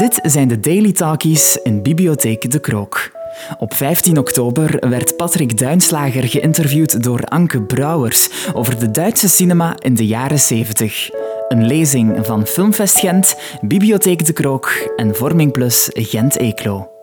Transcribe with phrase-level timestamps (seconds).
[0.00, 3.10] Dit zijn de Daily Talkies in Bibliotheek De Krook.
[3.58, 9.94] Op 15 oktober werd Patrick Duinslager geïnterviewd door Anke Brouwers over de Duitse cinema in
[9.94, 11.10] de jaren 70.
[11.48, 16.99] Een lezing van Filmfest Gent, Bibliotheek De Krook en Vorming Plus Gent-Eeklo.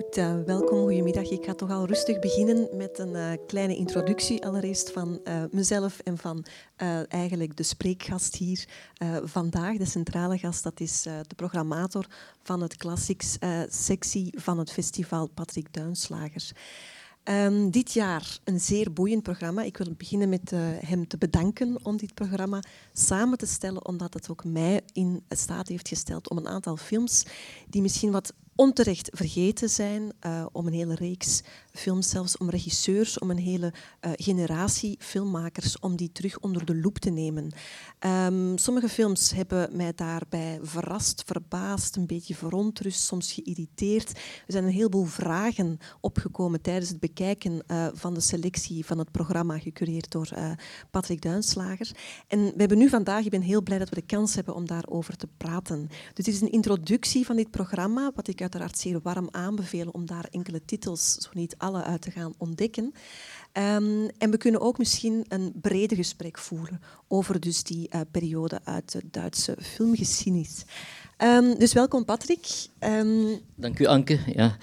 [0.00, 1.30] Uh, welkom, goedemiddag.
[1.30, 5.98] Ik ga toch al rustig beginnen met een uh, kleine introductie allereerst van uh, mezelf
[5.98, 6.44] en van
[7.08, 8.68] eigenlijk de spreekgast hier
[9.24, 9.76] vandaag.
[9.76, 12.06] De centrale gast, dat is de programmator
[12.42, 16.52] van het Classics sectie van het festival Patrick Duinslagers.
[17.24, 19.62] Um, dit jaar een zeer boeiend programma.
[19.62, 20.50] Ik wil beginnen met
[20.86, 25.68] hem te bedanken om dit programma samen te stellen, omdat het ook mij in staat
[25.68, 27.26] heeft gesteld om een aantal films
[27.68, 33.18] die misschien wat onterecht vergeten zijn, uh, om een hele reeks films, zelfs om regisseurs,
[33.18, 37.52] om een hele uh, generatie filmmakers, om die terug onder de loep te nemen.
[38.26, 44.10] Um, sommige films hebben mij daarbij verrast, verbaasd, een beetje verontrust, soms geïrriteerd.
[44.10, 49.10] Er zijn een heleboel vragen opgekomen tijdens het bekijken uh, van de selectie van het
[49.10, 50.50] programma, gecureerd door uh,
[50.90, 51.90] Patrick Duinslager.
[52.28, 54.66] En we hebben nu vandaag, ik ben heel blij dat we de kans hebben om
[54.66, 55.88] daarover te praten.
[56.14, 60.06] Dus dit is een introductie van dit programma, wat ik uiteraard zeer warm aanbeveel om
[60.06, 62.84] daar enkele titels, zo niet alle uit te gaan ontdekken.
[63.52, 68.60] Um, en we kunnen ook misschien een breder gesprek voeren over dus die uh, periode
[68.64, 70.64] uit de Duitse filmgeschiedenis.
[71.18, 72.46] Um, dus welkom Patrick.
[72.80, 74.18] Um, Dank u Anke.
[74.26, 74.56] Ja,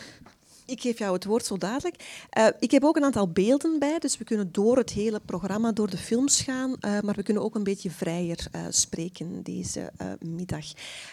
[0.68, 2.26] ik geef jou het woord zo dadelijk.
[2.38, 5.72] Uh, ik heb ook een aantal beelden bij, dus we kunnen door het hele programma,
[5.72, 9.92] door de films gaan, uh, maar we kunnen ook een beetje vrijer uh, spreken deze
[10.20, 10.66] middag.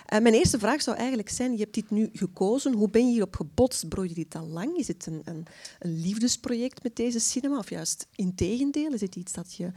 [0.09, 3.37] mijn eerste vraag zou eigenlijk zijn, je hebt dit nu gekozen, hoe ben je hierop
[3.37, 3.89] gebotst?
[3.89, 4.77] Brooi je dit al lang?
[4.77, 5.47] Is het een, een,
[5.79, 8.93] een liefdesproject met deze cinema, of juist in tegendeel?
[8.93, 9.73] Is het iets dat je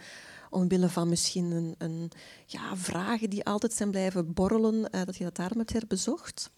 [0.50, 2.12] omwille van misschien een, een
[2.46, 6.50] ja, vragen die altijd zijn blijven borrelen, dat je dat daarom hebt herbezocht?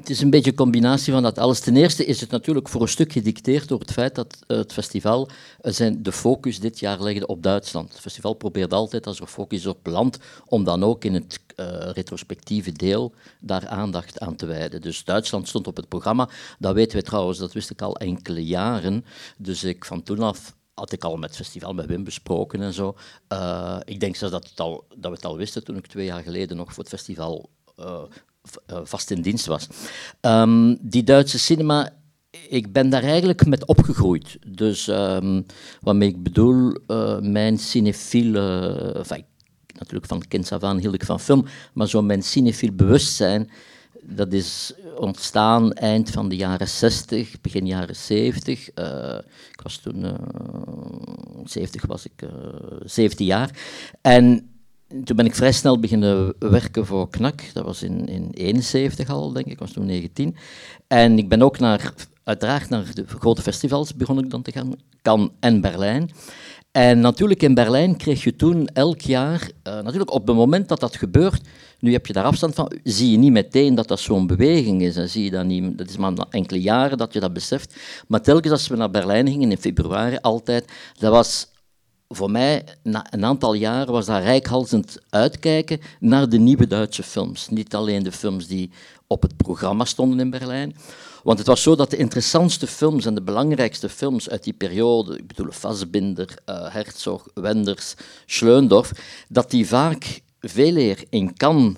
[0.00, 1.60] Het is een beetje een combinatie van dat alles.
[1.60, 4.72] Ten eerste is het natuurlijk voor een stuk gedicteerd door het feit dat eh, het
[4.72, 5.28] festival
[5.60, 7.92] eh, zijn de focus dit jaar legde op Duitsland.
[7.92, 11.66] Het festival probeert altijd, als er focus op land, om dan ook in het uh,
[11.92, 14.80] retrospectieve deel daar aandacht aan te wijden.
[14.80, 16.28] Dus Duitsland stond op het programma.
[16.58, 19.04] Dat weten we trouwens, dat wist ik al enkele jaren.
[19.36, 22.72] Dus ik van toen af had ik al met het festival met Wim besproken en
[22.72, 22.96] zo.
[23.84, 26.56] Ik denk zelfs dat, al, dat we het al wisten toen ik twee jaar geleden
[26.56, 28.02] nog voor het festival uh, eh,
[28.66, 29.68] vast in dienst was.
[30.20, 31.90] Um, die Duitse cinema,
[32.48, 34.38] ik ben daar eigenlijk met opgegroeid.
[34.46, 35.46] Dus um,
[35.80, 39.04] waarmee ik bedoel, uh, mijn cinefiele,
[39.72, 43.50] natuurlijk van kind af aan hield ik van film, maar zo mijn cinefiel bewustzijn,
[44.02, 48.70] dat is ontstaan eind van de jaren 60, begin jaren 70.
[48.74, 50.14] Uh, eh, ik was toen, uh,
[51.44, 52.28] 70 was ik,
[52.84, 53.50] 17 jaar.
[54.00, 54.49] En
[55.04, 57.42] toen ben ik vrij snel beginnen werken voor KNAK.
[57.52, 59.52] Dat was in 1971 al, denk ik.
[59.52, 60.36] Ik was toen 19.
[60.86, 61.92] En ik ben ook naar,
[62.24, 64.74] uiteraard naar de grote festivals begonnen ik dan te gaan.
[65.02, 66.10] Cannes en Berlijn.
[66.72, 70.80] En natuurlijk in Berlijn kreeg je toen elk jaar, uh, natuurlijk op het moment dat
[70.80, 71.48] dat gebeurt,
[71.78, 74.94] nu heb je daar afstand van, zie je niet meteen dat dat zo'n beweging is.
[74.94, 77.76] Zie je dat niet, dat is maar enkele jaren dat je dat beseft.
[78.08, 81.49] Maar telkens als we naar Berlijn gingen in februari altijd, dat was
[82.12, 87.48] voor mij, na een aantal jaren, was dat rijkhalsend uitkijken naar de nieuwe Duitse films.
[87.48, 88.70] Niet alleen de films die
[89.06, 90.76] op het programma stonden in Berlijn.
[91.22, 95.18] Want het was zo dat de interessantste films en de belangrijkste films uit die periode,
[95.18, 97.94] ik bedoel Fassbinder, uh, Herzog, Wenders,
[98.26, 98.92] Schleundorf,
[99.28, 101.74] dat die vaak veel eer in Cannes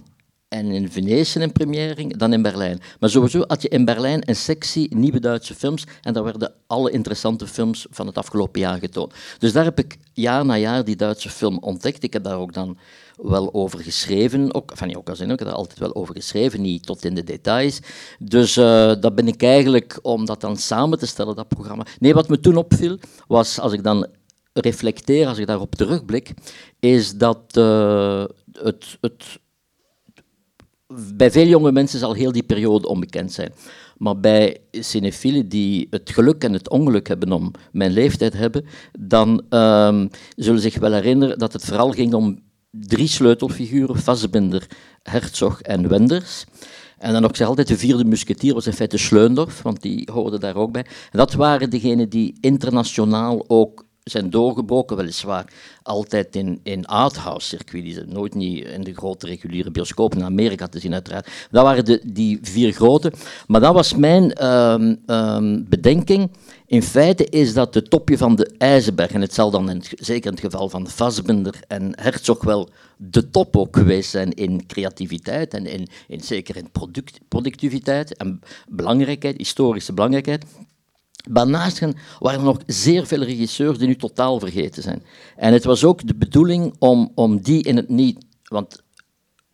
[0.52, 2.80] en in Venetië een première dan in Berlijn.
[3.00, 6.90] Maar sowieso had je in Berlijn een sectie nieuwe Duitse films en daar werden alle
[6.90, 9.14] interessante films van het afgelopen jaar getoond.
[9.38, 12.02] Dus daar heb ik jaar na jaar die Duitse film ontdekt.
[12.02, 12.78] Ik heb daar ook dan
[13.16, 16.60] wel over geschreven, ook, enfin, ook als in, ik heb daar altijd wel over geschreven,
[16.60, 17.80] niet tot in de details.
[18.18, 21.86] Dus uh, dat ben ik eigenlijk, om dat dan samen te stellen, dat programma.
[21.98, 24.06] Nee, wat me toen opviel, was als ik dan
[24.52, 26.32] reflecteer, als ik daarop terugblik,
[26.80, 29.40] is dat uh, het, het
[31.14, 33.52] bij veel jonge mensen zal heel die periode onbekend zijn.
[33.96, 38.64] Maar bij cinefielen die het geluk en het ongeluk hebben om mijn leeftijd hebben,
[38.98, 42.38] dan um, zullen zich wel herinneren dat het vooral ging om
[42.70, 44.66] drie sleutelfiguren, Fassbinder,
[45.02, 46.44] Herzog en Wenders.
[46.98, 50.38] En dan ook zeg altijd de vierde musketier was in feite Schleundorf, want die hoorde
[50.38, 50.84] daar ook bij.
[51.10, 55.52] En dat waren degenen die internationaal ook zijn doorgebroken, weliswaar
[55.82, 58.06] altijd in, in arthouse-circuit.
[58.06, 61.30] Nooit niet in de grote reguliere bioscopen in Amerika te zien, uiteraard.
[61.50, 63.12] Dat waren de, die vier grote.
[63.46, 66.30] Maar dat was mijn ehm, ehm, bedenking.
[66.66, 69.10] In feite is dat het topje van de ijzerberg.
[69.10, 73.30] En het zal dan, in, zeker in het geval van Fassbinder en Herzog, wel de
[73.30, 79.36] top ook geweest zijn in creativiteit en in, in zeker in product, productiviteit en belangrijkheid,
[79.36, 80.44] historische belangrijkheid.
[81.30, 85.02] Maar naast hen waren er nog zeer veel regisseurs die nu totaal vergeten zijn.
[85.36, 88.24] En het was ook de bedoeling om, om die in het niet...
[88.42, 88.82] Want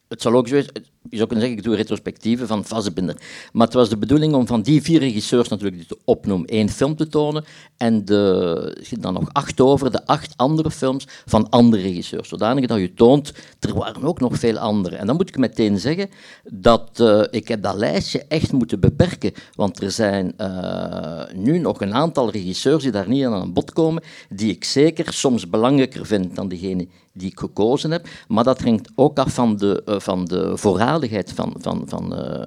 [0.09, 0.63] het zal ook zo
[1.11, 3.17] je zou kunnen zeggen, ik doe retrospectieven van Fassbinder.
[3.53, 6.97] Maar het was de bedoeling om van die vier regisseurs natuurlijk te opnoemen één film
[6.97, 7.45] te tonen
[7.77, 12.29] en de, dan nog acht over, de acht andere films van andere regisseurs.
[12.29, 14.97] Zodanig dat je toont, er waren ook nog veel andere.
[14.97, 16.11] En dan moet ik meteen zeggen
[16.45, 21.81] dat uh, ik heb dat lijstje echt moeten beperken, want er zijn uh, nu nog
[21.81, 26.37] een aantal regisseurs die daar niet aan bod komen, die ik zeker soms belangrijker vind
[26.37, 28.09] dan degene die ik gekozen heb.
[28.29, 32.44] Maar dat hangt ook af van de, uh, van de voorradigheid van, van, van, uh,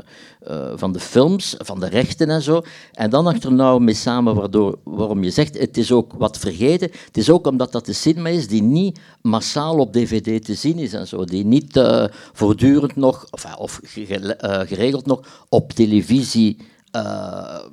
[0.49, 2.61] uh, van de films, van de rechten en zo.
[2.91, 6.37] En dan hangt er nou mee samen waardoor, waarom je zegt, het is ook wat
[6.37, 6.91] vergeten.
[7.05, 10.77] Het is ook omdat dat de cinema is die niet massaal op dvd te zien
[10.77, 11.23] is en zo.
[11.23, 11.81] Die niet
[12.33, 13.79] voortdurend nog, of, of
[14.65, 16.57] geregeld nog, op televisie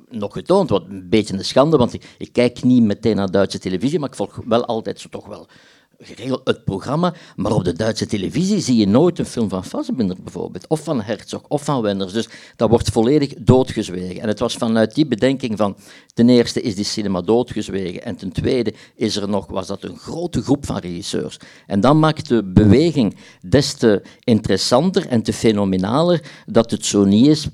[0.09, 0.69] nog getoond.
[0.69, 4.09] Wat een beetje een schande, want ik, ik, kijk niet meteen naar Duitse televisie, maar
[4.09, 5.47] ik volg wel altijd zo toch wel
[6.43, 10.67] het programma, maar op de Duitse televisie zie je nooit een film van Fassbinder bijvoorbeeld,
[10.67, 12.13] of van Herzog, of van Wenders.
[12.13, 14.21] Dus dat wordt volledig doodgezwegen.
[14.21, 15.77] En het was vanuit die bedenking van,
[16.13, 19.97] ten eerste is die cinema doodgezwegen, en ten tweede is er nog, was dat een
[19.97, 21.37] grote groep van regisseurs.
[21.67, 27.27] En dan maakt de beweging des te interessanter en te fenomenaler dat het zo niet
[27.27, 27.47] is.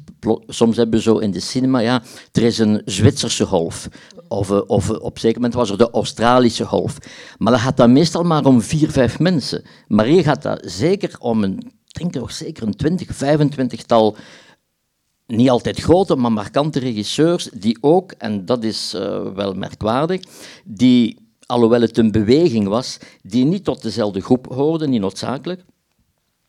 [0.48, 3.88] Soms hebben we zo in de cinema, ja, er is een Zwitserse golf,
[4.36, 6.98] of, eh, of op een zeker moment was er de Australische golf.
[7.38, 9.64] Maar dat gaat dan meestal maar om vier, vijf mensen.
[9.88, 14.16] Maar hier gaat dat zeker om een, denk nog zeker een 20, 25 tal
[15.28, 20.22] niet altijd grote, maar markante regisseurs die ook, en dat is uh, wel merkwaardig,
[20.64, 25.64] die, alhoewel het een beweging was, die niet tot dezelfde groep hoorden, niet noodzakelijk,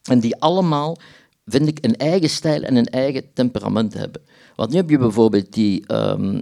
[0.02, 0.98] en die allemaal,
[1.44, 4.22] vind ik, een eigen stijl en een eigen temperament hebben.
[4.56, 6.38] Want nu heb je bijvoorbeeld die, uh,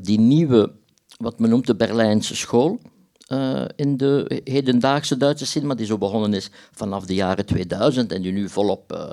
[0.00, 0.72] die nieuwe,
[1.18, 2.80] wat men noemt de Berlijnse school,
[3.32, 8.22] uh, in de hedendaagse Duitse cinema, die zo begonnen is vanaf de jaren 2000 en
[8.22, 9.10] die nu volop uh,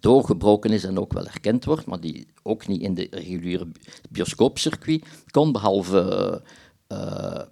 [0.00, 3.68] doorgebroken is en ook wel erkend wordt, maar die ook niet in de reguliere
[4.10, 6.42] bioscoopcircuit kon, behalve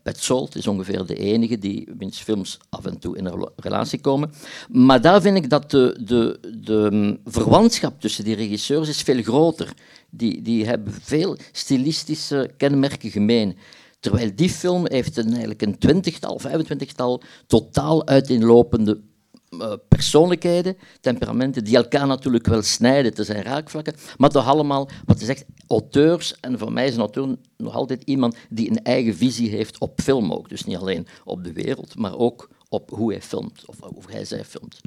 [0.02, 4.30] Petzold is ongeveer de enige die wiens films af en toe in relatie komen.
[4.68, 9.22] Maar daar vind ik dat de, de, de um, verwantschap tussen die regisseurs is veel
[9.22, 9.72] groter.
[10.10, 13.56] Die, die hebben veel stilistische kenmerken gemeen.
[14.00, 19.00] Terwijl die film heeft een, eigenlijk een twintigtal, vijfentwintigtal totaal uiteenlopende
[19.50, 25.20] uh, persoonlijkheden, temperamenten, die elkaar natuurlijk wel snijden, te zijn raakvlakken, maar toch allemaal, wat
[25.20, 26.40] je zegt, auteurs.
[26.40, 30.00] En voor mij is een auteur nog altijd iemand die een eigen visie heeft op
[30.00, 30.48] film ook.
[30.48, 34.24] Dus niet alleen op de wereld, maar ook op hoe hij filmt, of hoe hij
[34.24, 34.80] zij filmt.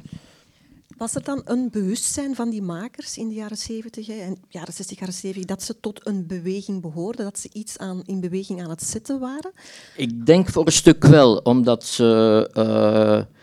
[0.96, 4.98] Was er dan een bewustzijn van die makers in de jaren 70 en jaren 60,
[4.98, 8.70] jaren 70 dat ze tot een beweging behoorden, dat ze iets aan, in beweging aan
[8.70, 9.52] het zetten waren?
[9.96, 13.36] Ik denk voor een stuk wel, omdat ze uh,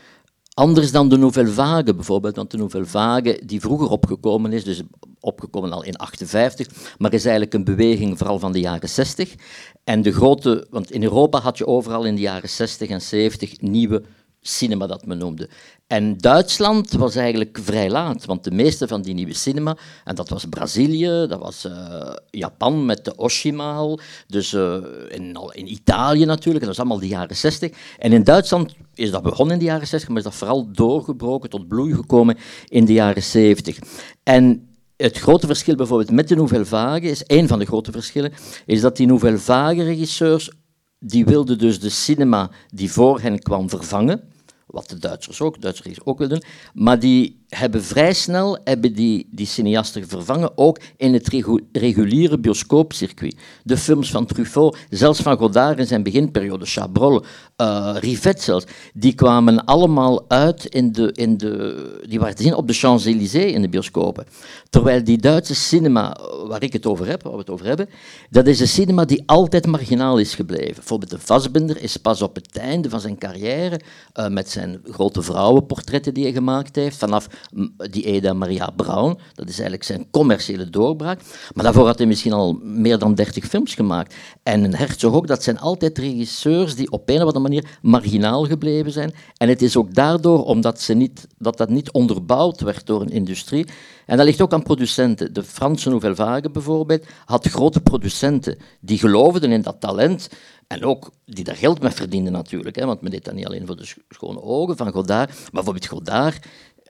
[0.60, 4.82] anders dan de Nouvelle Vague bijvoorbeeld, want de Nouvelle Vague die vroeger opgekomen is, dus
[5.20, 6.68] opgekomen al in 58,
[6.98, 9.36] maar is eigenlijk een beweging vooral van de jaren 60.
[9.84, 13.62] En de grote, want in Europa had je overal in de jaren 60 en 70
[13.62, 14.04] nieuwe
[14.42, 15.50] cinema dat men noemde.
[15.88, 20.30] En Duitsland was eigenlijk vrij laat, want de meeste van die nieuwe cinema, en dat
[20.30, 23.96] was Brazilië, dat was uh, Japan met de Oshima
[24.28, 24.78] dus uh,
[25.08, 27.72] in, in, Italië natuurlijk, dat was allemaal de jaren 60.
[27.98, 31.50] En in Duitsland is dat begonnen in de jaren 60, maar is dat vooral doorgebroken,
[31.50, 33.80] tot bloei gekomen in de jaren 70.
[34.24, 38.34] En het grote verschil bijvoorbeeld met de Nouvelle Vague, is een van de grote verschillen,
[38.66, 40.52] is dat die Nouvelle Vague regisseurs
[41.00, 44.22] die wilden dus de cinema die voor hen kwam vervangen,
[44.66, 49.46] wat de Duitsers ook, Duitsers ook wilden, maar die hebben vrij snel hebben die, die
[49.46, 53.36] cineasten vervangen, ook in het reguliere bioscoopcircuit.
[53.64, 57.24] De films van Truffaut, zelfs van Godard in zijn beginperiode, Chabrol,
[57.58, 62.54] uh, Rivet zelfs, die kwamen allemaal uit in de, in de, die waren te zien
[62.54, 64.26] op de Champs-Élysées in de bioscopen.
[64.70, 67.90] Terwijl die Duitse cinema, waar ik het over heb, waar we het over hebben,
[68.30, 70.76] dat is een cinema die altijd marginaal is gebleven.
[70.76, 73.80] Bijvoorbeeld de Fassbinder is pas op het einde van zijn carrière,
[74.20, 77.28] uh, met zijn grote vrouwenportretten die hij gemaakt heeft, vanaf
[77.90, 79.20] die Eda Maria Braun.
[79.34, 81.22] Dat is eigenlijk zijn commerciële doorbraak.
[81.54, 84.16] Maar daarvoor had hij misschien al meer dan 30 films gemaakt.
[84.44, 88.92] En Herzog ook, dat zijn altijd regisseurs die op een of andere manier marginaal gebleven
[88.92, 89.14] zijn.
[89.38, 93.10] En het is ook daardoor, omdat ze niet, dat dat niet onderbouwd werd door een
[93.10, 93.68] industrie.
[94.06, 95.34] En dat ligt ook aan producenten.
[95.34, 100.30] De Franse Nouvelle Vague bijvoorbeeld had grote producenten die geloofden in dat talent.
[100.68, 103.66] En ook die daar geld mee verdienden natuurlijk, hè, want men deed dat niet alleen
[103.66, 105.30] voor de schone ogen van Godard.
[105.30, 106.46] Maar bijvoorbeeld Godard,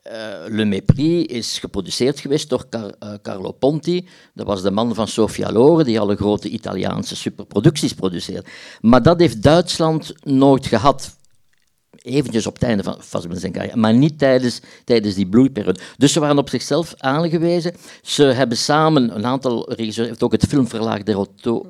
[0.08, 0.14] uh,
[0.48, 4.08] Le Mépris is geproduceerd geweest door uh, Carlo Ponti.
[4.34, 8.50] Dat was de man van Sofia Loren, die alle grote Italiaanse superproducties produceerde.
[8.82, 11.18] Maar dat heeft Duitsland nooit gehad
[12.02, 15.80] eventjes op het einde van Fassbinder zijn carrière, maar niet tijdens, tijdens die bloeiperiode.
[15.98, 17.76] Dus ze waren op zichzelf aangewezen.
[18.02, 21.26] Ze hebben samen, een aantal regisseurs, heeft ook het filmverlaag der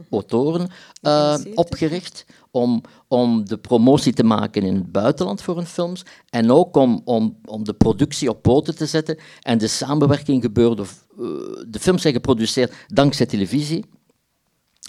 [0.09, 0.69] autoren
[1.01, 6.51] uh, opgericht om, om de promotie te maken in het buitenland voor hun films en
[6.51, 9.17] ook om, om, om de productie op poten te zetten.
[9.41, 11.27] En de samenwerking gebeurde, uh,
[11.67, 13.85] de films zijn geproduceerd dankzij televisie,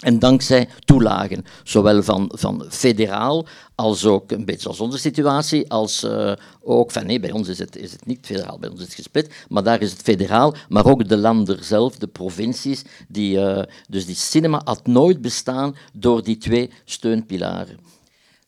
[0.01, 6.03] en dankzij toelagen, zowel van, van federaal als ook een beetje als onze situatie, als
[6.03, 8.85] uh, ook van nee, bij ons is het, is het niet federaal, bij ons is
[8.85, 12.83] het gesplit, maar daar is het federaal, maar ook de landen zelf, de provincies.
[13.07, 17.77] Die, uh, dus die cinema had nooit bestaan door die twee steunpilaren.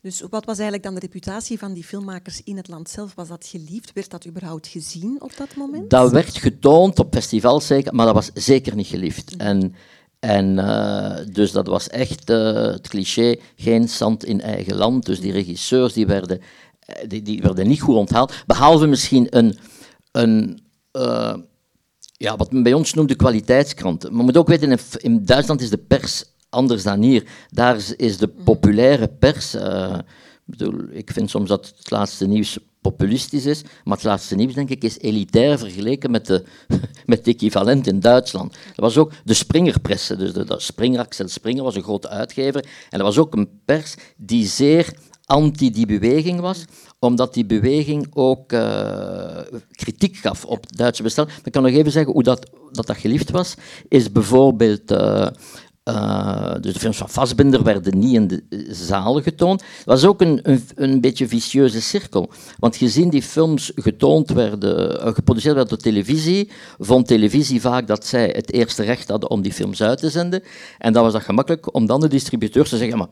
[0.02, 3.16] Dus wat was eigenlijk dan de reputatie van die filmmakers in het land zelf?
[3.16, 3.94] Was dat geliefd?
[3.94, 5.90] Werd dat überhaupt gezien op dat moment?
[5.90, 9.36] Dat werd getoond op festivals zeker, maar dat was zeker niet geliefd.
[9.36, 9.76] En
[10.24, 15.06] en uh, dus dat was echt uh, het cliché, geen zand in eigen land.
[15.06, 16.42] Dus die regisseurs die werden,
[16.80, 18.34] eh, die, die werden niet goed onthaald.
[18.46, 19.58] Behalve misschien een,
[20.12, 20.62] een
[22.18, 24.12] ja, wat men bij ons noemt de kwaliteitskrant.
[24.12, 27.24] Maar moet ook weten, in, in Duitsland is de pers anders dan hier.
[27.50, 29.56] Daar is de populaire pers...
[29.56, 34.54] Ik, bedoel, ik vind soms dat het laatste nieuws populistisch is, maar het laatste nieuws,
[34.54, 36.44] denk ik, is elitair vergeleken met, de,
[37.12, 38.54] met het equivalent in Duitsland.
[38.54, 42.66] Er was ook de Springerpressen, dus de, de Springer, Axel Springer was een grote uitgever,
[42.90, 44.94] en er was ook een pers die zeer
[45.26, 46.66] anti die beweging was,
[47.00, 49.40] omdat die beweging ook uh,
[49.72, 51.28] kritiek gaf op het Duitse bestel.
[51.44, 53.56] Ik kan nog even zeggen hoe dat, dat, dat geliefd was,
[53.88, 55.28] is bijvoorbeeld uh,
[55.90, 59.62] uh, dus de films van Fassbinder werden niet in de zalen getoond.
[59.62, 62.30] Het was ook een, een, een beetje vicieuze cirkel.
[62.60, 68.06] Want gezien die films getoond werden, uh, geproduceerd werden door televisie, vond televisie vaak dat
[68.06, 70.44] zij het eerste recht hadden om die films uit te zenden.
[70.78, 73.08] En dan was dat gemakkelijk om dan de distributeurs te zeggen, maar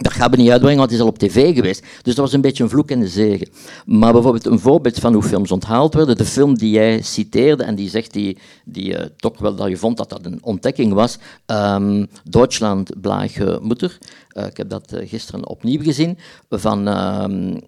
[0.00, 1.80] dat gaan we niet uitbrengen, want het is al op tv geweest.
[1.80, 3.48] Dus dat was een beetje een vloek en een zegen.
[3.86, 6.16] Maar bijvoorbeeld een voorbeeld van hoe films onthaald werden.
[6.16, 9.76] De film die jij citeerde en die zegt die, die uh, toch wel dat je
[9.76, 11.18] vond dat dat een ontdekking was.
[11.46, 13.98] Um, Duitsland, Blage Moeder.
[14.32, 16.18] Uh, ik heb dat uh, gisteren opnieuw gezien.
[16.50, 17.60] Van um,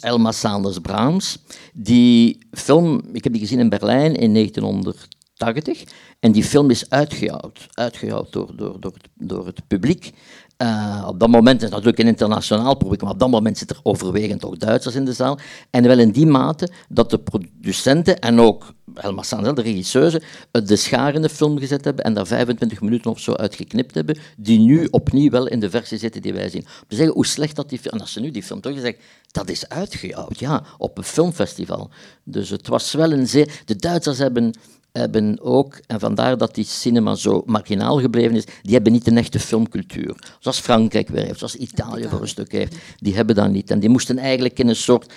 [0.00, 1.38] Elma Sanders Brahms.
[1.72, 5.84] Die film, ik heb die gezien in Berlijn in 1980.
[6.20, 10.12] En die film is uitgejouwd, uitgejouwd door, door, door, door het publiek.
[10.62, 13.76] Uh, op dat moment is het natuurlijk een internationaal publiek, maar op dat moment zitten
[13.76, 15.38] er overwegend ook Duitsers in de zaal.
[15.70, 20.76] En wel in die mate dat de producenten en ook Helma Sandel, de regisseuse, de
[20.76, 24.58] schaar in de film gezet hebben en daar 25 minuten of zo uitgeknipt hebben, die
[24.58, 26.62] nu opnieuw wel in de versie zitten die wij zien.
[26.62, 27.94] Om te zeggen hoe slecht dat die film...
[27.94, 28.96] En als ze nu die film zeggen,
[29.30, 31.90] dat is uitgejouwd, ja, op een filmfestival.
[32.24, 33.62] Dus het was wel een zeer...
[33.64, 34.54] De Duitsers hebben
[34.98, 39.16] hebben ook, en vandaar dat die cinema zo marginaal gebleven is, die hebben niet een
[39.16, 40.36] echte filmcultuur.
[40.38, 42.76] Zoals Frankrijk weer heeft, zoals Italië voor een stuk heeft.
[42.96, 43.70] Die hebben dat niet.
[43.70, 45.12] En die moesten eigenlijk in een soort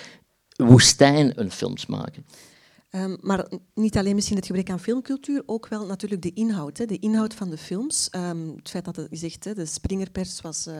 [0.56, 2.26] woestijn een films maken.
[2.96, 6.78] Um, maar niet alleen misschien het gebrek aan filmcultuur, ook wel natuurlijk de inhoud.
[6.78, 8.08] Hè, de inhoud van de films.
[8.16, 10.74] Um, het feit dat je zegt, hè, de Springerpers was, uh,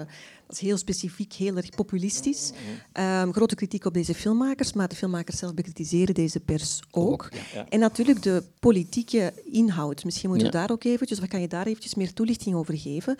[0.46, 2.52] was heel specifiek, heel erg populistisch.
[2.92, 7.12] Um, grote kritiek op deze filmmakers, maar de filmmakers zelf bekritiseren deze pers ook.
[7.12, 7.68] ook ja, ja.
[7.68, 10.04] En natuurlijk de politieke inhoud.
[10.04, 13.16] Misschien moeten we daar ook eventjes, of kan je daar eventjes meer toelichting over geven?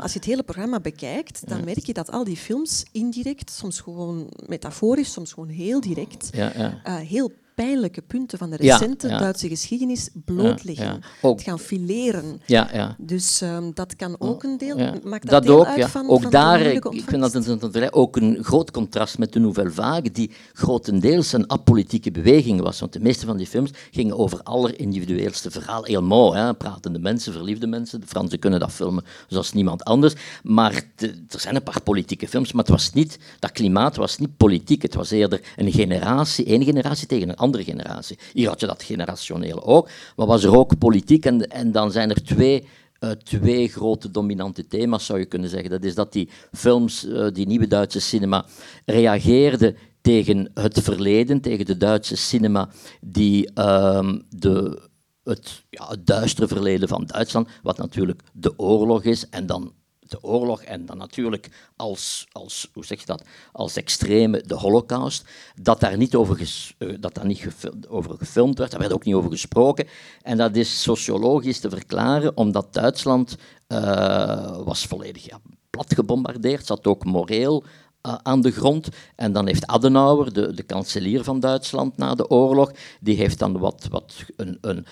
[0.00, 3.80] Als je het hele programma bekijkt, dan merk je dat al die films indirect, soms
[3.80, 10.08] gewoon metaforisch, soms gewoon heel direct, uh, heel pijnlijke punten van de recente Duitse geschiedenis
[10.24, 11.00] blootleggen.
[11.20, 12.40] Het gaan fileren.
[12.46, 12.96] Ja, ja.
[12.98, 14.76] Dus um, dat kan ook een deel.
[14.76, 18.16] Maakt dat, dat deel ook, uit van, ook van daar, ik vind dat een, ook
[18.16, 22.80] een groot contrast met de Nouvelle Vague, die grotendeels een apolitieke beweging was.
[22.80, 25.84] Want de meeste van die films gingen over allerindividueelste verhaal.
[25.84, 26.54] Heel mooi, hè?
[26.54, 28.00] pratende mensen, verliefde mensen.
[28.00, 30.14] De Fransen kunnen dat filmen zoals niemand anders.
[30.42, 34.36] Maar er zijn een paar politieke films, maar het was niet, dat klimaat was niet
[34.36, 34.82] politiek.
[34.82, 38.18] Het was eerder een generatie, één generatie tegen een andere generatie.
[38.32, 41.26] Hier had je dat generationeel ook, maar was er ook politiek.
[41.26, 42.66] En, en dan zijn er twee,
[43.00, 45.70] uh, twee grote dominante thema's, zou je kunnen zeggen.
[45.70, 48.44] Dat is dat die films, uh, die nieuwe Duitse cinema,
[48.84, 52.68] reageerden tegen het verleden, tegen de Duitse cinema
[53.00, 54.82] die ehm, de,
[55.24, 59.72] het, ja, het duistere verleden van Duitsland, wat natuurlijk de oorlog is, en dan
[60.12, 65.24] de oorlog en dan natuurlijk als, als, hoe zeg je dat, als extreme de holocaust,
[65.54, 66.40] dat daar niet over,
[66.78, 69.88] eh, dat daar niet gefilmd, over gefilmd werd, daar werd ook niet over gesproken.
[70.22, 73.36] En dat is sociologisch te verklaren, omdat Duitsland
[73.68, 75.40] uh, was volledig ja,
[75.70, 77.64] plat gebombardeerd, zat ook moreel
[78.02, 78.88] aan de grond.
[79.16, 83.58] En dan heeft Adenauer, de, de kanselier van Duitsland na de oorlog, die heeft dan
[83.58, 84.86] wat, wat een, een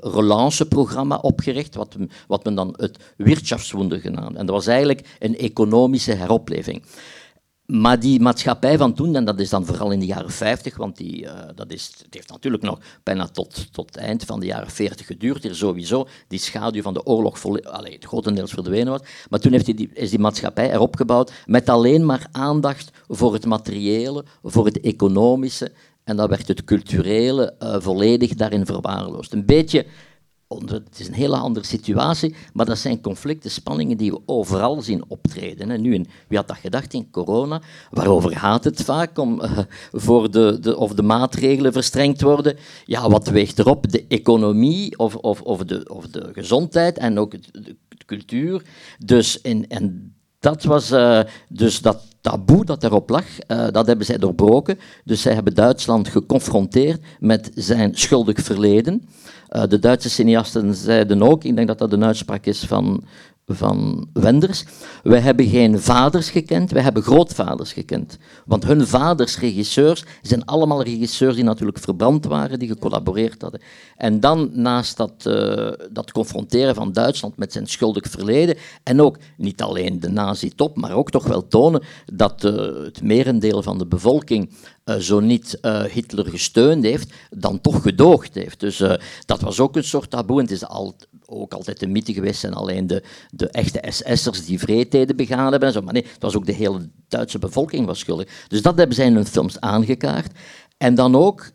[0.00, 4.36] relanceprogramma opgericht, wat, wat men dan het Wirtschaftswunder genaamd.
[4.36, 6.82] En dat was eigenlijk een economische heropleving.
[7.70, 10.96] Maar die maatschappij van toen, en dat is dan vooral in de jaren 50, want
[10.96, 14.46] die, uh, dat is, het heeft natuurlijk nog bijna tot, tot het eind van de
[14.46, 19.00] jaren 40 geduurd, er sowieso die schaduw van de oorlog het grotendeels verdwenen was.
[19.30, 23.46] Maar toen heeft die, is die maatschappij erop gebouwd met alleen maar aandacht voor het
[23.46, 25.72] materiële, voor het economische,
[26.04, 29.32] en dan werd het culturele uh, volledig daarin verwaarloosd.
[29.32, 29.86] Een beetje
[30.58, 35.04] het is een hele andere situatie, maar dat zijn conflicten, spanningen die we overal zien
[35.08, 35.70] optreden.
[35.70, 37.62] En nu, wie had dat gedacht in corona?
[37.90, 39.18] Waarover gaat het vaak?
[39.18, 39.58] Om, uh,
[39.92, 42.56] voor de, de, of de maatregelen verstrengd worden?
[42.84, 43.90] Ja, wat weegt erop?
[43.90, 47.76] De economie of, of, of, de, of de gezondheid en ook de,
[48.06, 48.62] cultuur.
[48.98, 54.06] Dus in, en dat was uh, dus dat taboe dat erop lag, uh, dat hebben
[54.06, 54.78] zij doorbroken.
[55.04, 59.08] Dus zij hebben Duitsland geconfronteerd met zijn schuldig verleden.
[59.50, 63.04] Uh, de Duitse cineasten zeiden ook, ik denk dat dat een uitspraak is van
[63.46, 64.64] van Wenders.
[65.02, 68.18] Wij hebben geen vaders gekend, wij hebben grootvaders gekend.
[68.44, 73.60] Want hun vaders, regisseurs, zijn allemaal regisseurs die natuurlijk verbrand waren, die gecollaboreerd hadden.
[73.96, 79.18] En dan naast dat, uh, dat confronteren van Duitsland met zijn schuldig verleden, en ook
[79.36, 81.82] niet alleen de nazi-top, maar ook toch wel tonen
[82.12, 82.52] dat uh,
[82.84, 84.50] het merendeel van de bevolking
[84.98, 85.58] zo niet
[85.90, 88.60] Hitler gesteund heeft, dan toch gedoogd heeft.
[88.60, 88.82] Dus
[89.26, 90.38] dat was ook een soort taboe.
[90.38, 90.94] En het is al,
[91.26, 95.68] ook altijd een mythe geweest zijn alleen de, de echte SS'ers die vreedheden begaan hebben.
[95.68, 95.80] En zo.
[95.80, 98.28] Maar nee, het was ook de hele Duitse bevolking was schuldig.
[98.48, 100.32] Dus dat hebben zij in hun films aangekaart.
[100.78, 101.50] En dan ook,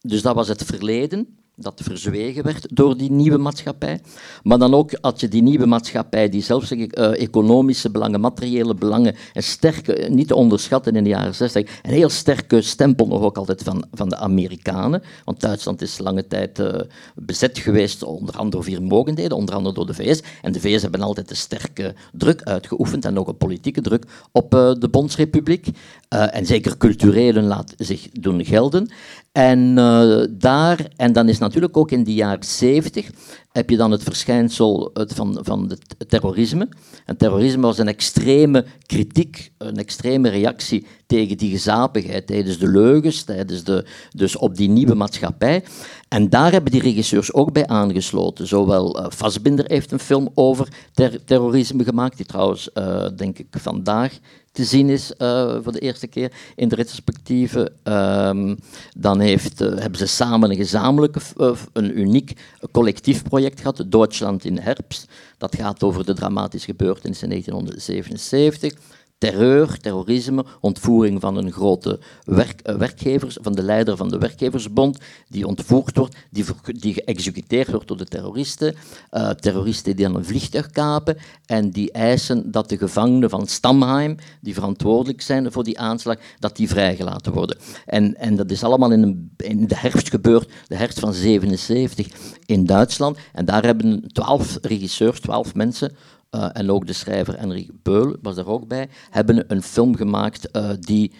[0.00, 4.00] dus dat was het verleden dat verzwegen werd door die nieuwe maatschappij.
[4.42, 6.86] Maar dan ook had je die nieuwe maatschappij, die zelfs uh,
[7.22, 12.08] economische belangen, materiële belangen, en sterke, niet te onderschatten in de jaren 60, een heel
[12.08, 15.02] sterke stempel nog ook altijd van, van de Amerikanen.
[15.24, 16.74] Want Duitsland is lange tijd uh,
[17.14, 20.22] bezet geweest, onder andere door vier mogendheden, onder andere door de VS.
[20.42, 24.50] En de VS hebben altijd een sterke druk uitgeoefend en ook een politieke druk op
[24.50, 25.66] de Bondsrepubliek.
[26.08, 28.90] en zeker culturele laat zich doen gelden.
[29.32, 33.10] En uh, daar, en dan is natuurlijk ook in de jaren 70,
[33.52, 36.68] heb je dan het verschijnsel van, van het terrorisme.
[37.04, 43.22] En terrorisme was een extreme kritiek, een extreme reactie tegen die gezapigheid, tijdens de leugens,
[43.22, 45.64] tijdens de, dus op die nieuwe maatschappij.
[46.08, 48.46] En daar hebben die regisseurs ook bij aangesloten.
[48.46, 54.18] Zowel uh, heeft een film over ter terrorisme gemaakt, die trouwens, uh, denk ik, vandaag
[54.58, 57.72] te zien is uh, voor de eerste keer in de retrospectieve.
[57.84, 58.58] Um,
[58.96, 62.32] dan heeft, uh, hebben ze samen een gezamenlijke, uh, een uniek
[62.70, 65.10] collectief project gehad, Duitsland in herfst.
[65.36, 68.74] Dat gaat over de dramatische gebeurtenissen in 1977
[69.18, 75.46] terreur, terrorisme, ontvoering van een grote uh, werkgevers, van de leider van de werkgeversbond, die
[75.46, 78.74] ontvoerd wordt, die, die geëxecuteerd wordt door de terroristen,
[79.12, 84.16] uh, terroristen die dan een vliegtuig kapen en die eisen dat de gevangenen van Stamheim,
[84.40, 87.58] die verantwoordelijk zijn voor die aanslag, dat die vrijgelaten worden.
[87.86, 92.06] En, en dat is allemaal in, een, in de herfst gebeurd, de herfst van 77
[92.46, 93.18] in Duitsland.
[93.32, 95.96] En daar hebben twaalf regisseurs, twaalf mensen,
[96.30, 100.56] uh, en ook de schrijver Henrik Beul was daar ook bij, hebben een film gemaakt
[100.56, 101.12] uh, die,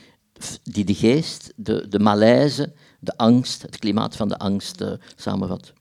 [0.62, 5.72] die de geest, de, de malaise, de angst, het klimaat van de angst uh, samenvat.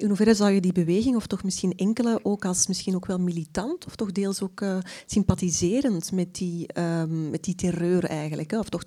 [0.00, 3.18] In hoeverre zou je die beweging, of toch misschien enkele, ook als misschien ook wel
[3.18, 8.50] militant, of toch deels ook uh, sympathiserend met die, um, met die terreur eigenlijk?
[8.50, 8.58] Hè?
[8.58, 8.82] Of toch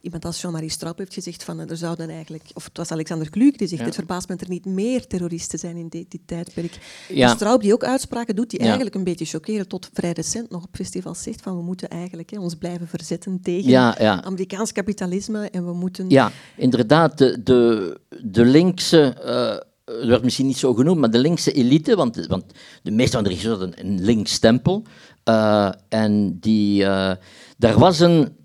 [0.00, 3.58] iemand als Jean-Marie Straub heeft gezegd van er zouden eigenlijk, of het was Alexander Kluuk
[3.58, 3.86] die zegt, ja.
[3.86, 6.78] het verbaast me dat er niet meer terroristen zijn in dit, dit tijdperk.
[7.08, 7.26] Ja.
[7.26, 8.64] Dus Straub die ook uitspraken doet die ja.
[8.64, 12.30] eigenlijk een beetje chockeren, tot vrij recent nog op festivals zegt van we moeten eigenlijk
[12.30, 16.10] hè, ons blijven verzetten tegen Amerikaans kapitalisme en we moeten...
[16.10, 19.16] Ja, inderdaad, de, de, de linkse...
[19.24, 22.44] Uh, het werd misschien niet zo genoemd, maar de linkse elite, want, want
[22.82, 24.82] de meeste van de regisseurs hadden een links stempel.
[25.28, 27.12] Uh, en die, uh,
[27.56, 28.42] daar was een.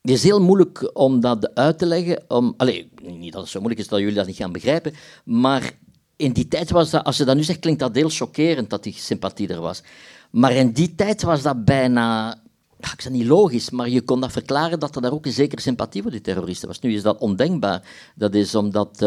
[0.00, 2.24] Het is heel moeilijk om dat uit te leggen.
[2.28, 4.92] Om, allez, niet dat het zo moeilijk is dat jullie dat niet gaan begrijpen,
[5.24, 5.78] maar
[6.16, 8.82] in die tijd was dat, als je dat nu zegt, klinkt dat heel chockerend dat
[8.82, 9.82] die sympathie er was.
[10.30, 12.38] Maar in die tijd was dat bijna
[12.80, 15.60] ik zeg niet logisch, maar je kon dat verklaren dat er daar ook een zekere
[15.60, 16.80] sympathie voor die terroristen was.
[16.80, 17.82] Nu is dat ondenkbaar.
[18.14, 19.06] Dat is omdat,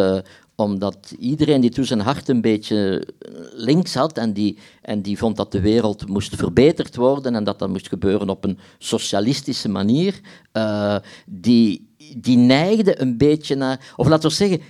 [0.55, 3.07] omdat iedereen die toen zijn hart een beetje
[3.53, 7.59] links had en die, en die vond dat de wereld moest verbeterd worden en dat
[7.59, 10.19] dat moest gebeuren op een socialistische manier,
[10.53, 14.61] uh, die, die neigde een beetje naar, of laten we zeggen,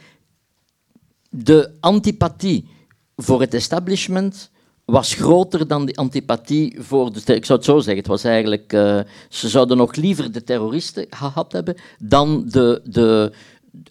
[1.30, 2.68] de antipathie
[3.16, 4.52] voor het establishment
[4.86, 7.36] was groter dan de antipathie voor de...
[7.36, 8.74] Ik zou het zo zeggen, het was eigenlijk...
[8.74, 13.34] Uh, ze zouden nog liever de terroristen gehad hebben dan de, de,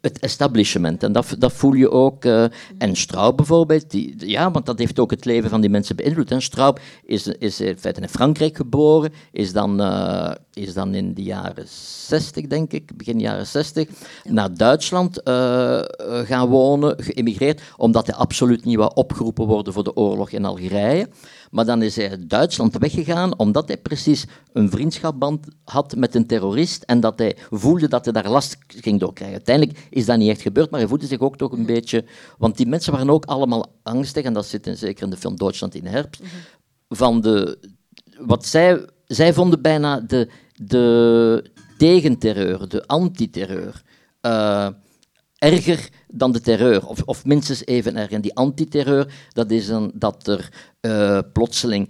[0.01, 1.03] het establishment.
[1.03, 2.25] En dat, dat voel je ook.
[2.25, 2.45] Uh,
[2.79, 6.31] en Straub bijvoorbeeld, die, ja, want dat heeft ook het leven van die mensen beïnvloed.
[6.31, 11.15] En Straub is, is in feite in Frankrijk geboren, is dan, uh, is dan in
[11.15, 13.89] de jaren 60, denk ik, begin jaren 60,
[14.25, 15.81] naar Duitsland uh,
[16.25, 21.09] gaan wonen, geëmigreerd, omdat hij absoluut niet wou opgeroepen worden voor de oorlog in Algerije.
[21.53, 26.27] Maar dan is hij uit Duitsland weggegaan omdat hij precies een vriendschapband had met een
[26.27, 29.37] terrorist en dat hij voelde dat hij daar last ging doorkrijgen.
[29.37, 32.05] Uiteindelijk is dat niet echt gebeurd, maar hij voelde zich ook toch een beetje...
[32.39, 35.37] Want die mensen waren ook allemaal angstig, en dat zit in, zeker in de film
[35.37, 36.23] Duitsland in herfst,
[36.89, 37.59] van de...
[38.19, 38.87] Wat zij...
[39.07, 43.83] Zij vonden bijna de, de tegenterreur, de antiterreur...
[44.23, 44.69] Uh,
[45.43, 48.11] erger dan de terreur, of, of minstens even erg.
[48.11, 50.49] En die antiterreur, dat is dan dat er
[50.81, 51.89] uh, plotseling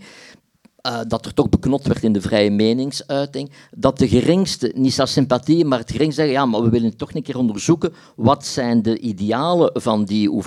[0.86, 5.12] uh, dat er toch beknot werd in de vrije meningsuiting, dat de geringste, niet zoals
[5.12, 8.82] sympathie, maar het geringste zeggen, ja, maar we willen toch een keer onderzoeken, wat zijn
[8.82, 10.42] de idealen van die, hoe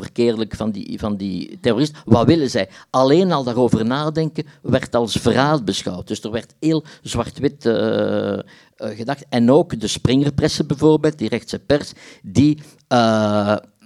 [0.48, 2.70] van die, van die terroristen, wat willen zij?
[2.90, 6.08] Alleen al daarover nadenken werd als verraad beschouwd.
[6.08, 8.40] Dus er werd heel zwart-wit uh,
[8.78, 9.26] gedacht.
[9.30, 11.94] En ook de Springerpressen bijvoorbeeld, die rechtse pers,
[12.24, 12.62] die,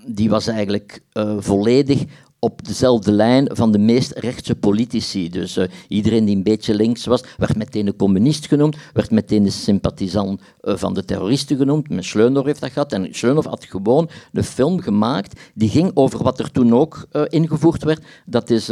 [0.05, 1.01] die was eigenlijk
[1.39, 2.05] volledig
[2.39, 5.29] op dezelfde lijn van de meest rechtse politici.
[5.29, 9.45] Dus uh, iedereen die een beetje links was, werd meteen een communist genoemd, werd meteen
[9.45, 11.89] een sympathisant uh, van de terroristen genoemd.
[11.89, 12.93] Met Schleunhoff heeft dat gehad.
[12.93, 17.21] En Schleunhoff had gewoon een film gemaakt die ging over wat er toen ook uh,
[17.27, 18.03] ingevoerd werd.
[18.25, 18.67] Dat is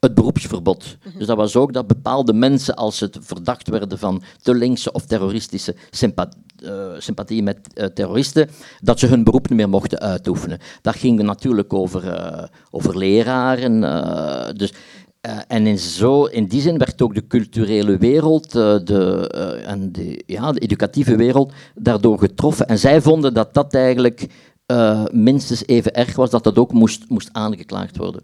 [0.00, 0.96] het beroepsverbod.
[1.18, 5.06] Dus dat was ook dat bepaalde mensen, als ze verdacht werden van te linkse of
[5.06, 8.48] terroristische sympathie, uh, sympathie met uh, terroristen,
[8.80, 10.58] dat ze hun beroep niet meer mochten uitoefenen.
[10.82, 14.56] Dat ging natuurlijk over, uh, over leraren.
[14.56, 14.72] dus,
[15.48, 20.52] en in, zo, in die zin werd ook de culturele wereld de, en de, ja,
[20.52, 22.66] de educatieve wereld daardoor getroffen.
[22.66, 24.26] En zij vonden dat dat eigenlijk
[25.10, 28.22] minstens even erg was, dat dat ook moest, moest aangeklaagd worden.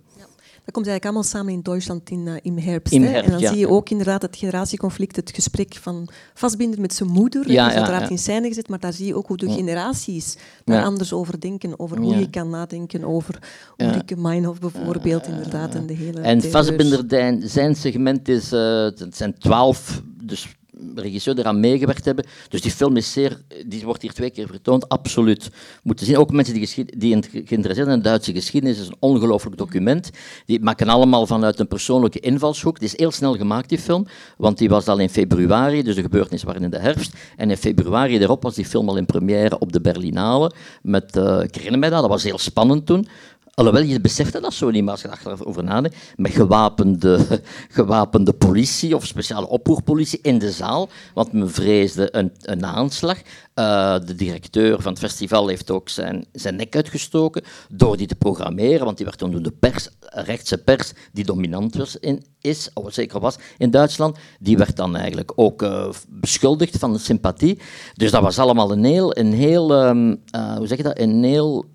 [0.64, 3.48] Dat komt eigenlijk allemaal samen in Duitsland in, uh, in herfst en dan ja.
[3.48, 7.50] zie je ook inderdaad het generatieconflict, het gesprek van Vastbinder met zijn moeder.
[7.50, 10.36] Ja, dat is uiteraard in scène gezet, maar daar zie je ook hoe de generaties
[10.64, 11.78] daar anders over denken.
[11.78, 13.38] Over hoe je kan nadenken over
[13.76, 15.74] Ulrike Meinhof bijvoorbeeld, inderdaad.
[15.74, 17.04] En, de hele en Vastbinder,
[17.48, 20.56] zijn segment is, uh, het zijn twaalf, dus
[20.94, 22.24] regisseur eraan meegewerkt hebben.
[22.48, 25.50] Dus die film is zeer, die wordt hier twee keer vertoond, absoluut
[25.82, 26.16] moeten zien.
[26.16, 30.10] Ook mensen die, die geïnteresseerd zijn in de Duitse geschiedenis, is een ongelooflijk document.
[30.46, 32.78] Die maken allemaal vanuit een persoonlijke invalshoek.
[32.78, 36.02] Die is heel snel gemaakt, die film, want die was al in februari, dus de
[36.02, 37.12] gebeurtenissen waren in de herfst.
[37.36, 40.52] En in februari erop was die film al in première op de Berlinale.
[40.82, 43.08] Met, uh, dat was heel spannend toen.
[43.54, 47.40] Alhoewel, je besefte dat zo niet, maar als je erover nadenkt, met gewapende,
[47.78, 53.18] gewapende politie of speciale oproerpolitie in de zaal, want men vreesde een, een aanslag.
[53.58, 58.14] Uh, de directeur van het festival heeft ook zijn, zijn nek uitgestoken door die te
[58.14, 62.92] programmeren, want die werd toen de pers, rechtse pers, die dominant was in, is, of
[62.92, 67.58] zeker was in Duitsland, die werd dan eigenlijk ook uh, beschuldigd van sympathie.
[67.94, 71.24] Dus dat was allemaal een heel, een heel um, uh, hoe zeg je dat, een
[71.24, 71.66] heel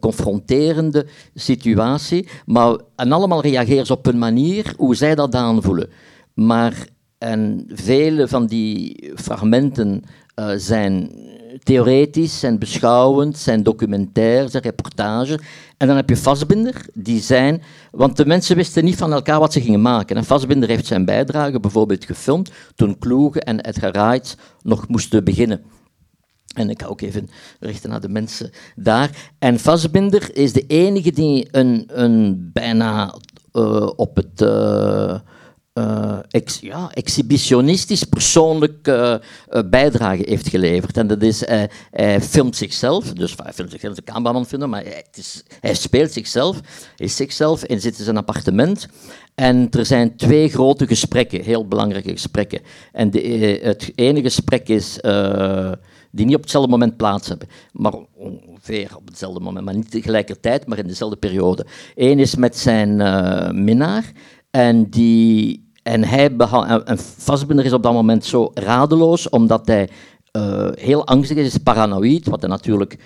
[0.00, 2.28] confronterende situatie.
[2.46, 5.90] Maar, en allemaal reageren ze op een manier hoe zij dat aanvoelen.
[6.34, 6.86] Maar
[7.20, 10.02] en vele van die fragmenten
[10.40, 11.10] uh, zijn
[11.62, 15.38] theoretisch, zijn beschouwend, zijn documentair, zijn reportage.
[15.76, 17.62] En dan heb je Vastbinder, die zijn...
[17.90, 20.16] Want de mensen wisten niet van elkaar wat ze gingen maken.
[20.16, 25.62] En Vastbinder heeft zijn bijdrage bijvoorbeeld gefilmd toen Kloege en Edgar Wright nog moesten beginnen.
[26.54, 27.28] En ik ga ook even
[27.60, 29.32] richten naar de mensen daar.
[29.38, 33.14] En Vastbinder is de enige die een, een bijna
[33.52, 34.40] uh, op het...
[34.40, 35.18] Uh,
[35.74, 39.14] uh, ex, ja, exhibitionistisch persoonlijk uh,
[39.50, 40.96] uh, bijdrage heeft geleverd.
[40.96, 41.42] En dat is,
[41.90, 46.60] hij filmt zichzelf, dus hij filmt zichzelf, de cameraman filmen, maar hij, is, speelt zichzelf,
[46.96, 48.88] is zichzelf en zit in zijn appartement.
[49.34, 52.60] En er zijn twee grote gesprekken, heel belangrijke gesprekken.
[52.92, 54.98] En de, het ene gesprek is
[56.12, 60.66] die niet op hetzelfde moment plaats hebben, maar ongeveer op hetzelfde moment, maar niet tegelijkertijd,
[60.66, 61.66] maar in dezelfde periode.
[61.94, 62.96] Eén is met zijn
[63.64, 64.12] minnaar
[64.50, 66.30] en die en, hij
[66.84, 69.88] en Fassbinder is op dat moment zo radeloos, omdat hij
[70.36, 72.98] uh, heel angstig is, paranoïd, wat hij natuurlijk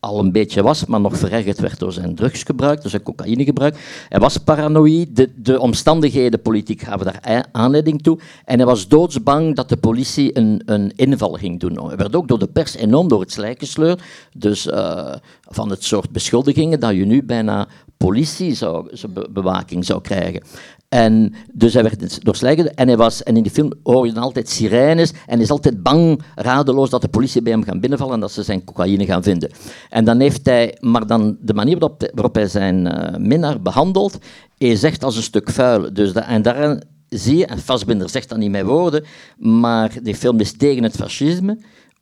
[0.00, 4.06] al een beetje was, maar nog verergerd werd door zijn drugsgebruik, door zijn cocaïnegebruik.
[4.08, 8.18] Hij was paranoïd, de, de omstandigheden politiek gaven daar aanleiding toe.
[8.44, 11.86] En hij was doodsbang dat de politie een, een inval ging doen.
[11.86, 14.02] Hij werd ook door de pers enorm door het slijk gesleurd.
[14.36, 18.90] Dus uh, van het soort beschuldigingen dat je nu bijna politie zou,
[19.30, 20.42] bewaking zou krijgen.
[20.88, 24.22] En dus hij werd doorslijgend en hij was, en in die film hoor je dan
[24.22, 28.20] altijd sirenes en is altijd bang, radeloos dat de politie bij hem gaan binnenvallen en
[28.20, 29.50] dat ze zijn cocaïne gaan vinden.
[29.88, 34.18] En dan heeft hij, maar dan de manier waarop, hij zijn uh, minnaar behandelt,
[34.58, 35.92] is echt als een stuk vuil.
[35.92, 39.04] Dus dat, en daarin zie je, en Fassbinder zegt dat niet met woorden,
[39.38, 41.58] maar die film is tegen het fascisme.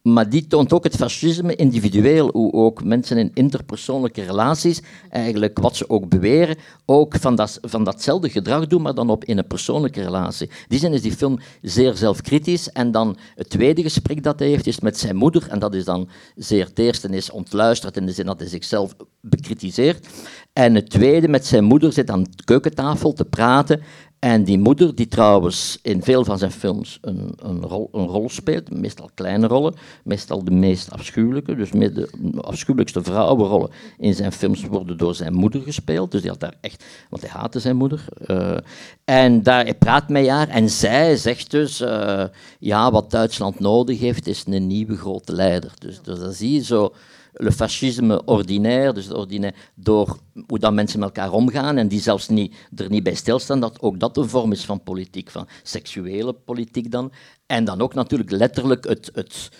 [0.06, 5.76] Maar die toont ook het fascisme individueel, hoe ook mensen in interpersoonlijke relaties, eigenlijk wat
[5.76, 9.46] ze ook beweren, ook van, dat, van datzelfde gedrag doen, maar dan op in een
[9.46, 10.50] persoonlijke relatie.
[10.68, 12.70] Die zin is die film zeer zelfkritisch.
[12.70, 15.46] En dan het tweede gesprek dat hij heeft, is met zijn moeder.
[15.48, 18.94] En dat is dan zeer het eerste is ontluisterd in de zin dat hij zichzelf
[19.20, 20.06] bekritiseert.
[20.52, 23.82] En het tweede, met zijn moeder zit aan de keukentafel te praten
[24.26, 28.28] en die moeder, die trouwens in veel van zijn films een, een, rol, een rol
[28.28, 32.08] speelt, meestal kleine rollen, meestal de meest afschuwelijke, dus de
[32.40, 36.10] afschuwelijkste vrouwenrollen in zijn films worden door zijn moeder gespeeld.
[36.10, 38.04] Dus die had daar echt, want hij haatte zijn moeder.
[38.26, 38.56] Uh,
[39.04, 42.24] en daar, hij praat met haar en zij zegt dus, uh,
[42.58, 45.72] ja, wat Duitsland nodig heeft, is een nieuwe grote leider.
[45.78, 46.92] Dus, dus dan zie je zo
[47.38, 52.28] le fascisme ordinair, dus ordinair, door hoe dat mensen met elkaar omgaan en die zelfs
[52.28, 56.32] niet, er niet bij stilstaan, dat ook dat een vorm is van politiek, van seksuele
[56.32, 57.12] politiek dan.
[57.46, 59.50] En dan ook natuurlijk letterlijk het, het,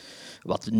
[0.46, 0.70] wat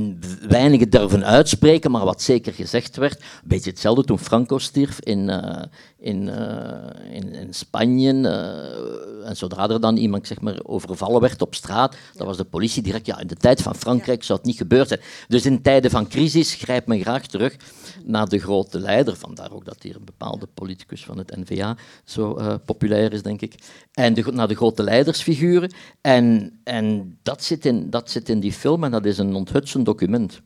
[0.49, 3.21] weinigen durven uitspreken, maar wat zeker gezegd werd.
[3.21, 5.63] Een beetje hetzelfde toen Franco stierf in, uh,
[5.99, 8.13] in, uh, in, in, Spanje.
[8.13, 12.45] Uh, en zodra er dan iemand zeg maar, overvallen werd op straat, dan was de
[12.45, 15.01] politie direct, ja, in de tijd van Frankrijk zou het niet gebeurd zijn.
[15.29, 17.57] Dus in tijden van crisis grijpt men graag terug
[18.05, 19.17] naar de grote leider.
[19.17, 23.55] Vandaar ook dat hier een bepaalde politicus van het NVA zo populair is, denk ik.
[23.93, 25.73] En de, naar de grote leidersfiguren.
[26.01, 29.56] En, en dat, zit in, dat zit in die film en dat is een onthutsend
[29.85, 30.43] document.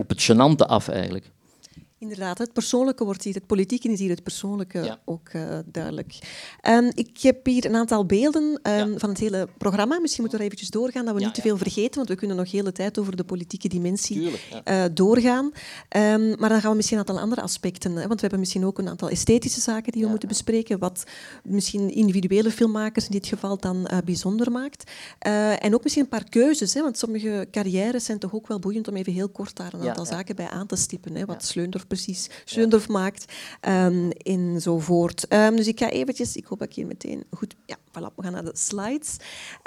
[0.00, 1.30] Op het genante af eigenlijk.
[2.02, 6.18] Inderdaad, het persoonlijke wordt hier, het politieke is hier het persoonlijke ook uh, duidelijk.
[6.68, 10.00] Um, ik heb hier een aantal beelden um, van het hele programma.
[10.00, 12.36] Misschien moeten we er eventjes doorgaan, dat we niet te veel vergeten, want we kunnen
[12.36, 14.30] nog de hele tijd over de politieke dimensie
[14.68, 15.44] uh, doorgaan.
[15.44, 18.64] Um, maar dan gaan we misschien een aantal andere aspecten, hè, want we hebben misschien
[18.64, 21.04] ook een aantal esthetische zaken die we moeten bespreken, wat
[21.44, 24.90] misschien individuele filmmakers in dit geval dan uh, bijzonder maakt.
[25.58, 28.88] en ook misschien een paar keuzes, hè, want sommige carrières zijn toch ook wel boeiend
[28.88, 31.14] om even heel kort daar een aantal zaken bij aan te stippen.
[31.14, 33.32] Hè, wat Sleundorf precies Schundorf maakt
[33.68, 35.26] um, enzovoort.
[35.28, 37.54] Um, dus ik ga eventjes, ik hoop dat ik hier meteen goed...
[37.66, 39.16] Ja, voilà, we gaan naar de slides.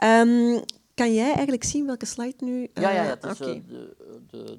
[0.03, 2.61] Um, kan jij eigenlijk zien welke slide nu...
[2.61, 3.55] Uh, ja, ja, ja, het is okay.
[3.55, 3.95] uh, de,
[4.29, 4.57] de,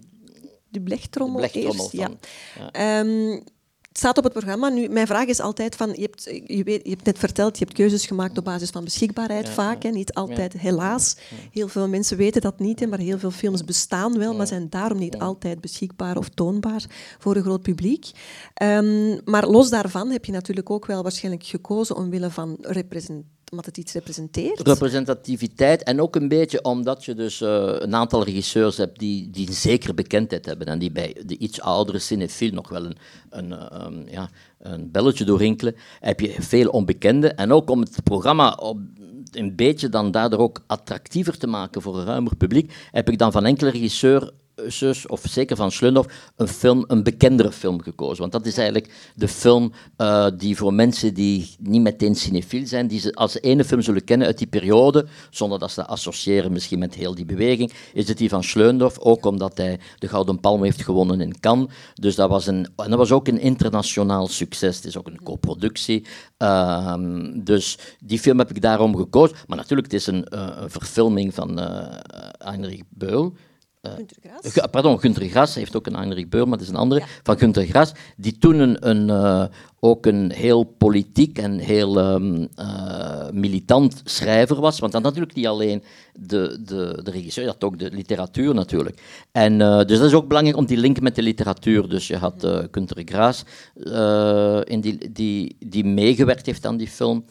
[0.68, 1.96] de blechtrommel, de blechtrommel eerst.
[1.96, 2.18] Van,
[2.72, 3.00] ja.
[3.00, 3.38] ja.
[3.96, 4.68] Het staat op het programma.
[4.68, 7.64] Nu, mijn vraag is altijd van, je hebt, je, weet, je hebt net verteld, je
[7.64, 9.82] hebt keuzes gemaakt op basis van beschikbaarheid vaak.
[9.82, 11.16] Hè, niet altijd, helaas.
[11.50, 14.70] Heel veel mensen weten dat niet, hè, maar heel veel films bestaan wel, maar zijn
[14.70, 16.84] daarom niet altijd beschikbaar of toonbaar
[17.18, 18.10] voor een groot publiek.
[18.62, 23.66] Um, maar los daarvan heb je natuurlijk ook wel waarschijnlijk gekozen omwille van representatie omdat
[23.66, 24.60] het iets representeert?
[24.60, 29.52] Representativiteit en ook een beetje omdat je dus uh, een aantal regisseurs hebt die, die
[29.52, 32.96] zeker bekendheid hebben en die bij de iets oudere cinefiel nog wel een,
[33.30, 37.28] een, um, ja, een belletje doorrinkelen, heb je veel onbekende.
[37.28, 38.78] En ook om het programma op,
[39.30, 43.32] een beetje dan daardoor ook attractiever te maken voor een ruimer publiek, heb ik dan
[43.32, 43.70] van enkele
[45.06, 48.20] of zeker van Schlundorf, een film, een bekendere film gekozen.
[48.20, 52.86] Want dat is eigenlijk de film uh, die voor mensen die niet meteen cinefiel zijn,
[52.86, 56.52] die ze als ene film zullen kennen uit die periode, zonder dat ze dat associëren
[56.52, 60.40] misschien met heel die beweging, is het die van Schlundorf, ook omdat hij de Gouden
[60.40, 61.72] Palm heeft gewonnen in Cannes.
[61.94, 64.76] Dus dat was, een, en dat was ook een internationaal succes.
[64.76, 66.06] Het is ook een co-productie.
[66.38, 66.94] Uh,
[67.34, 69.36] dus die film heb ik daarom gekozen.
[69.46, 71.86] Maar natuurlijk, het is een, uh, een verfilming van uh,
[72.38, 73.34] Heinrich Beul.
[74.70, 77.64] Pardon, Gunter Gras heeft ook een Heinrich Beur, maar dat is een andere, van Gunter
[77.66, 79.44] Gras, die toen een, een uh,
[79.80, 85.46] ook een heel politiek en heel um, uh, militant schrijver was, want dat natuurlijk niet
[85.46, 89.02] alleen de, de, de regisseur, je had ook de literatuur natuurlijk.
[89.32, 92.44] En, dus dat is ook belangrijk om die link met de literatuur, dus je had
[92.44, 93.44] uh, Gunter Graas
[94.64, 97.24] in die, die, die meegewerkt heeft aan die film,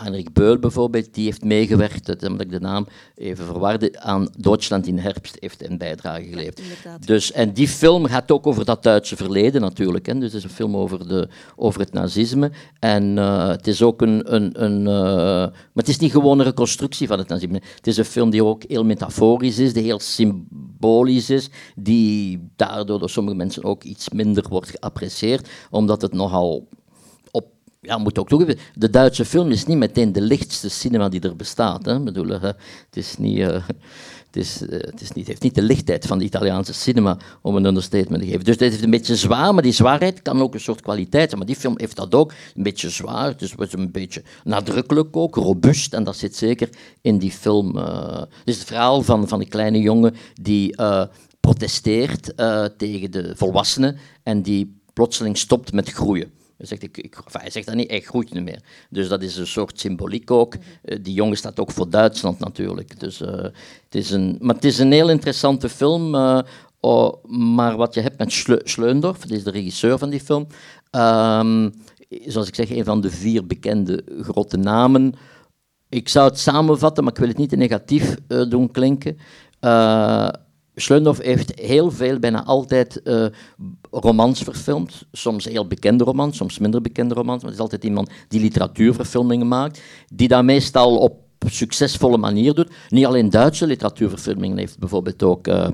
[0.00, 4.86] Heinrich Beul bijvoorbeeld, die heeft meegewerkt, dat moet ik de naam even verwarde, aan Duitsland
[4.86, 6.60] in herfst heeft een bijdrage geleverd.
[7.06, 10.06] dus, en die film gaat ook over dat Duitse verleden natuurlijk.
[10.06, 10.14] Hè.
[10.14, 12.50] Dus het is een film over, de, over het nazisme.
[12.78, 14.34] En uh, het is ook een...
[14.34, 17.60] een, een uh, maar het is niet gewoon een reconstructie van het nazisme.
[17.76, 22.98] Het is een film die ook heel metaforisch is, die heel symbolisch is, die daardoor
[22.98, 26.68] door sommige mensen ook iets minder wordt geapprecieerd, omdat het nogal
[27.80, 31.36] ja, moet ook toegeven, de Duitse film is niet meteen de lichtste cinema die er
[31.36, 31.84] bestaat.
[31.84, 32.00] Hè.
[32.00, 32.56] Bedoel, het,
[32.92, 36.24] is niet, uh, het, is, uh, het, is niet, heeft niet de lichtheid van de
[36.24, 38.44] Italiaanse cinema om een understatement te geven.
[38.44, 41.38] Dus het is een beetje zwaar, maar die zwaarheid kan ook een soort kwaliteit zijn.
[41.38, 45.16] Maar die film heeft dat ook, een beetje zwaar, dus het is een beetje nadrukkelijk
[45.16, 45.94] ook, robuust.
[45.94, 46.68] En dat zit zeker
[47.00, 47.76] in die film.
[47.76, 50.76] Uh, het is het verhaal van, van een kleine jongen die
[51.40, 52.32] protesteert
[52.76, 56.38] tegen de volwassenen en die plotseling stopt met groeien.
[56.60, 58.62] Hij zegt, ik, ik, hij zegt dat niet, hij groeit niet meer.
[58.90, 60.54] Dus dat is een soort symboliek ook.
[60.54, 63.00] Uh, die jongen staat ook voor Duitsland natuurlijk.
[63.00, 66.14] Dus, uh, het is een, maar het is een heel interessante film.
[66.14, 66.40] Uh,
[66.80, 70.46] oh, maar wat je hebt met Schle Schleundorf, dat is de regisseur van die film.
[70.90, 71.72] Um,
[72.26, 75.14] zoals ik zeg, een van de vier bekende grote namen.
[75.88, 78.14] Ik zou het samenvatten, maar ik wil het niet te negatief
[78.48, 79.18] doen klinken.
[80.74, 83.26] Schleundorf heeft heel veel, bijna altijd, uh,
[83.90, 85.06] romans verfilmd.
[85.12, 87.42] Soms heel bekende romans, soms minder bekende romans.
[87.42, 92.70] Maar het is altijd iemand die literatuurverfilmingen maakt, die dat meestal op succesvolle manier doet.
[92.88, 95.68] Niet alleen Duitse literatuurverfilmingen, heeft bijvoorbeeld ook uh,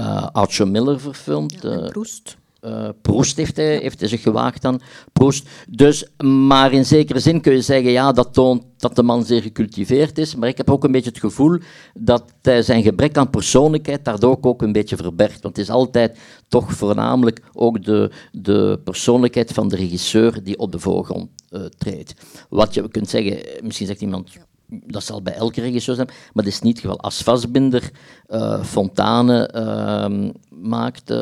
[0.00, 1.58] uh, Arthur Miller verfilmd.
[1.62, 2.36] Ja, Proest.
[2.66, 4.80] Uh, Proest heeft hij, heeft hij zich gewaagd aan.
[5.12, 5.48] Proest.
[5.68, 9.42] Dus, maar in zekere zin kun je zeggen, ja, dat toont dat de man zeer
[9.42, 10.34] gecultiveerd is.
[10.34, 11.58] Maar ik heb ook een beetje het gevoel
[11.94, 15.42] dat hij zijn gebrek aan persoonlijkheid daardoor ook een beetje verbergt.
[15.42, 20.72] Want het is altijd toch voornamelijk ook de, de persoonlijkheid van de regisseur die op
[20.72, 22.14] de voorgrond uh, treedt.
[22.48, 24.30] Wat je kunt zeggen, misschien zegt iemand,
[24.66, 27.00] dat zal bij elke regisseur zijn, maar dat is niet het geval.
[27.00, 27.90] Als Vastbinder
[28.28, 31.14] uh, Fontane uh, maakt,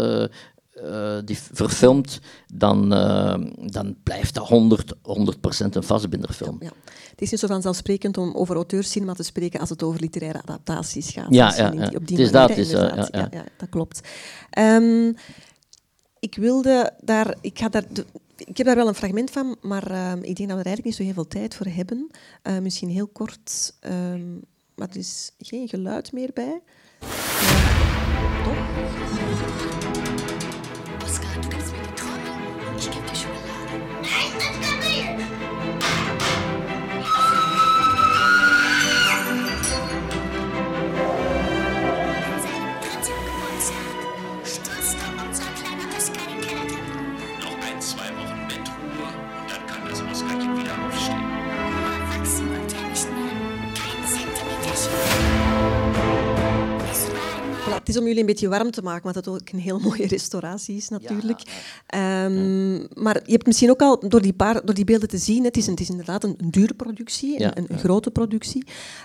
[0.84, 2.20] uh, die verfilmt,
[2.54, 3.34] dan, uh,
[3.70, 4.98] dan blijft dat 100, 100%
[5.70, 6.56] een vastbinderfilm.
[6.60, 6.92] Ja, ja.
[7.10, 11.10] Het is niet zo vanzelfsprekend om over auteurscinema te spreken als het over literaire adaptaties
[11.10, 11.26] gaat.
[11.28, 11.90] Ja, ja, ja.
[11.94, 12.56] op die het is manier, dat.
[12.56, 13.28] Is, uh, ja, ja.
[13.30, 14.00] ja, dat klopt.
[14.58, 15.14] Um,
[16.20, 17.34] ik wilde daar...
[17.40, 18.04] Ik, ga daar de,
[18.36, 20.84] ik heb daar wel een fragment van, maar uh, ik denk dat we er eigenlijk
[20.84, 22.10] niet zo heel veel tijd voor hebben.
[22.42, 24.40] Uh, misschien heel kort, um,
[24.74, 26.60] maar er is geen geluid meer bij.
[27.02, 27.99] Uh,
[57.90, 60.76] is om jullie een beetje warm te maken, want het ook een heel mooie restauratie
[60.76, 61.40] is natuurlijk.
[61.86, 62.86] Ja, um, ja.
[62.94, 65.56] Maar je hebt misschien ook al door die, paar, door die beelden te zien, het
[65.56, 68.64] is, een, het is inderdaad een, een dure productie, ja, een, een grote productie.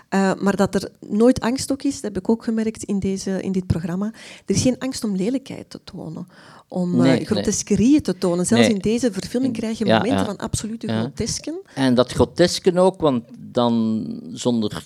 [0.10, 3.42] Uh, maar dat er nooit angst ook is, dat heb ik ook gemerkt in, deze,
[3.42, 4.06] in dit programma.
[4.46, 6.28] Er is geen angst om lelijkheid te tonen
[6.68, 8.02] om nee, uh, groteskerieën nee.
[8.02, 8.46] te tonen.
[8.46, 8.74] Zelfs nee.
[8.74, 11.62] in deze verfilming krijg je momenten ja, van absolute grotesken.
[11.74, 14.84] En dat grotesken ook, want dan zonder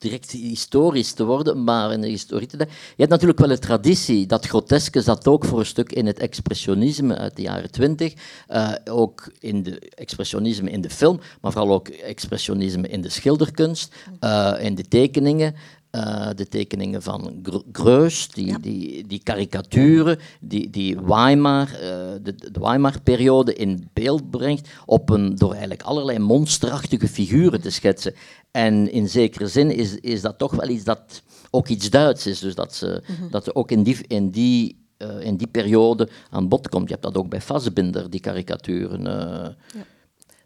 [0.00, 4.26] direct historisch te worden, maar in de historie te Je hebt natuurlijk wel een traditie,
[4.26, 8.14] dat groteske zat ook voor een stuk in het expressionisme uit de jaren twintig,
[8.48, 13.94] uh, ook in de expressionisme in de film, maar vooral ook expressionisme in de schilderkunst,
[14.20, 15.54] uh, in de tekeningen.
[15.94, 18.58] Uh, de tekeningen van Greus, die, ja.
[18.58, 21.78] die, die karikaturen, die, die Weimar, uh,
[22.22, 28.14] de, de Weimar-periode in beeld brengt, op een, door eigenlijk allerlei monsterachtige figuren te schetsen.
[28.50, 32.38] En in zekere zin is, is dat toch wel iets dat ook iets Duits is.
[32.38, 33.30] Dus dat ze, mm -hmm.
[33.30, 36.84] dat ze ook in die, in, die, uh, in die periode aan bod komt.
[36.84, 39.02] Je hebt dat ook bij Fassbinder, die karikaturen.
[39.02, 39.56] Ja.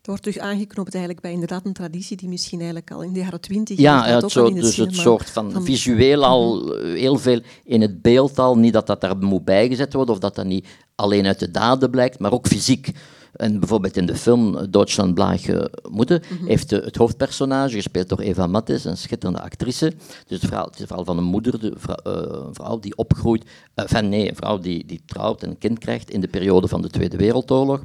[0.04, 3.18] Het wordt dus aangeknoopt eigenlijk bij inderdaad een traditie die misschien eigenlijk al in de
[3.18, 3.78] jaren twintig...
[3.78, 6.94] Ja, het zo, dus het soort van, van, visueel al mm -hmm.
[6.94, 8.58] heel veel in het beeld al.
[8.58, 11.90] Niet dat dat daar moet bijgezet worden of dat dat niet alleen uit de daden
[11.90, 12.92] blijkt, maar ook fysiek.
[13.36, 16.46] En bijvoorbeeld in de film Duitsland Blage Moeder mm -hmm.
[16.46, 19.92] heeft de, het hoofdpersonage, gespeeld door Eva Mattes, een schitterende actrice.
[20.26, 21.72] Dus het verhaal, het is het verhaal van een moeder, de
[22.06, 22.12] uh,
[22.46, 23.44] een vrouw die opgroeit,
[23.74, 26.82] van nee, een vrouw die, die trouwt en een kind krijgt in de periode van
[26.82, 27.84] de Tweede Wereldoorlog.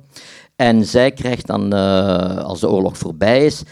[0.55, 3.63] En zij krijgt dan, uh, als de oorlog voorbij is,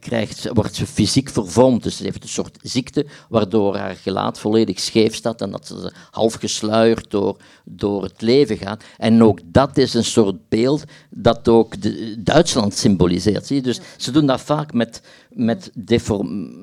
[0.00, 1.82] krijgt, wordt ze fysiek vervormd.
[1.82, 5.92] Dus ze heeft een soort ziekte waardoor haar gelaat volledig scheef staat en dat ze
[6.10, 8.84] half gesluierd door, door het leven gaat.
[8.96, 13.46] En ook dat is een soort beeld dat ook de, Duitsland symboliseert.
[13.46, 13.62] Zie je?
[13.62, 15.00] Dus ze doen dat vaak met
[15.36, 15.70] met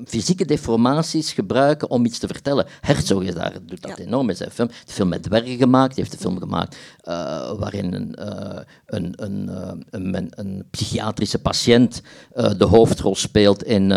[0.06, 2.66] fysieke deformaties gebruiken om iets te vertellen.
[2.80, 4.68] Herzog is daar, doet dat enorm in zijn film.
[4.68, 7.14] Hij heeft film met dwergen gemaakt, hij heeft een film gemaakt uh,
[7.52, 9.48] waarin een, uh, een, een,
[9.90, 12.02] een, een, psychiatrische patiënt
[12.56, 13.92] de hoofdrol speelt in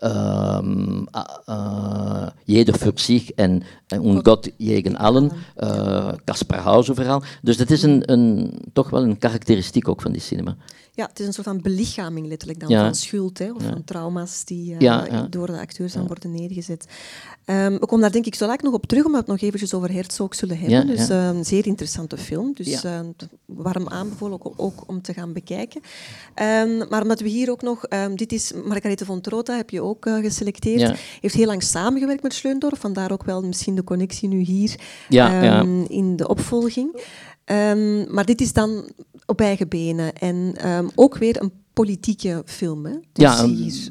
[0.00, 1.08] um,
[2.44, 5.30] Jeder für sich en, en Un Gott gegen allen,
[6.24, 7.22] Caspar Hauser verhaal.
[7.42, 10.56] Dus dat is een, een, toch wel een karakteristiek ook van die cinema.
[10.96, 14.44] Ja, het is een soort van belichaming letterlijk dan van schuld hè, of van trauma's
[14.44, 16.86] die uh, door de acteurs dan worden neergezet.
[17.44, 19.48] Um, we komen daar denk ik zo laat nog op terug, omdat we het nog
[19.48, 20.86] eventjes over Herzog zullen hebben.
[20.86, 22.52] dus een ehm, zeer interessante film.
[22.54, 23.00] Dus uh,
[23.44, 25.80] warm aanbevolen ook, ook, om te gaan bekijken.
[26.42, 27.80] Um, maar omdat we hier ook nog...
[28.14, 30.98] dit is Margarethe von Trota, heb je ook uh, geselecteerd.
[31.20, 34.74] Heeft heel lang samengewerkt met Schleundorf, vandaar ook wel misschien de connectie nu hier
[35.88, 37.02] in de opvolging.
[38.10, 38.90] maar dit is dan
[39.26, 40.12] op eigen benen.
[40.14, 42.86] En um, ook weer een politieke film.
[42.86, 42.92] Hè?
[43.12, 43.46] Dus ja,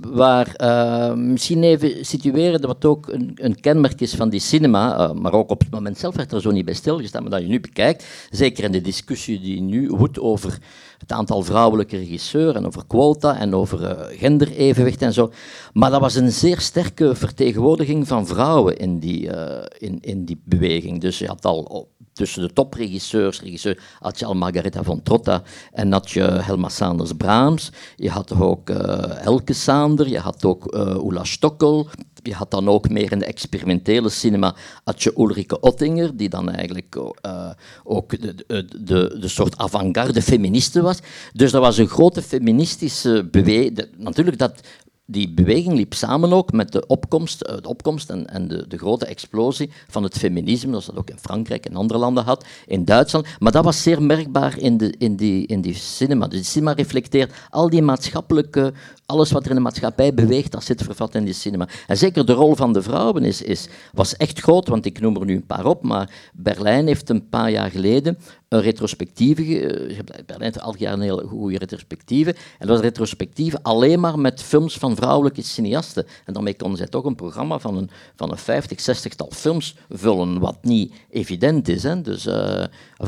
[0.08, 5.12] waar uh, misschien even situeren wat ook een, een, kenmerk is van die cinema, uh,
[5.12, 7.48] maar ook op het moment zelf werd er zo niet bij stilgestaan, maar dat je
[7.48, 10.58] nu bekijkt, zeker in de discussie die nu woedt over
[10.98, 15.32] het aantal vrouwelijke regisseurs en over quota en over uh, genderevenwicht en zo.
[15.74, 19.30] Maar dat was een zeer sterke vertegenwoordiging van vrouwen in die,
[19.78, 21.02] in, in die beweging.
[21.02, 25.92] Dus je had al tussen de topregisseurs, regisseur, had je al Margaretha von Trotta en
[25.92, 27.72] had je Helma Sanders Brahms.
[27.96, 31.88] Je had ook uh, Elke Sander, je had ook uh, Ulla Stockel.
[32.24, 36.50] Je had dan ook meer in de experimentele cinema had je Ulrike Ottinger, die dan
[36.50, 37.50] eigenlijk uh,
[37.84, 41.00] ook de, de, de, de soort avant-garde feministe was.
[41.34, 43.88] Dus dat was een grote feministische beweging.
[43.98, 44.62] Natuurlijk, dat
[45.06, 48.78] die beweging liep samen ook met de opkomst, eh, de opkomst en, en de, de,
[48.78, 52.86] grote explosie van het feminisme, zoals dat ook in Frankrijk en andere landen had, in
[52.86, 53.28] Duitsland.
[53.40, 56.28] Maar dat was zeer merkbaar in, de, in, die, in die cinema.
[56.28, 58.74] Dus die cinema reflecteert al die maatschappelijke
[59.06, 61.68] alles wat er in de maatschappij beweegt, dat zit vervat in die cinema.
[61.88, 65.16] En zeker de rol van de vrouwen is, is, was echt groot, want ik noem
[65.16, 68.18] er nu een paar op, maar Berlijn heeft een paar jaar geleden
[68.50, 73.60] een retrospectieve, uh, Berlijn heeft al jaren een hele goede retrospectieve, en dat was retrospectieve
[73.62, 76.06] alleen maar met films van vrouwelijke cineasten.
[76.26, 80.40] En daarmee konden zij toch een programma van een, van een 50, 60-tal films vullen,
[80.40, 81.84] wat niet evident is.
[81.84, 82.02] Hè.
[82.02, 82.64] Dus, uh,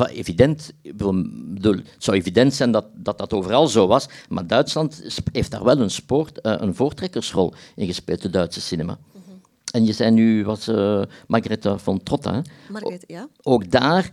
[0.07, 5.51] evident, bedoel, het zou evident zijn dat, dat dat overal zo was, maar Duitsland heeft
[5.51, 8.97] daar wel een, sport, uh, een voortrekkersrol in gespeeld, de Duitse cinema.
[9.11, 9.41] -hmm.
[9.71, 12.41] En je zei nu, was uh, Margaretha von Trotta.
[12.69, 13.27] Margarethe, ja.
[13.41, 14.09] Ook daar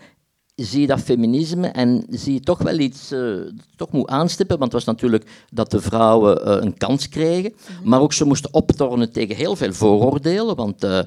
[0.55, 3.37] zie je dat feminisme en zie je toch wel iets uh,
[3.77, 7.77] toch moet aanstippen, want het was natuurlijk dat de vrouwen uh, een kans kregen, mm
[7.77, 7.89] -hmm.
[7.89, 11.01] maar ook ze moesten optornen tegen heel veel vooroordelen, want uh,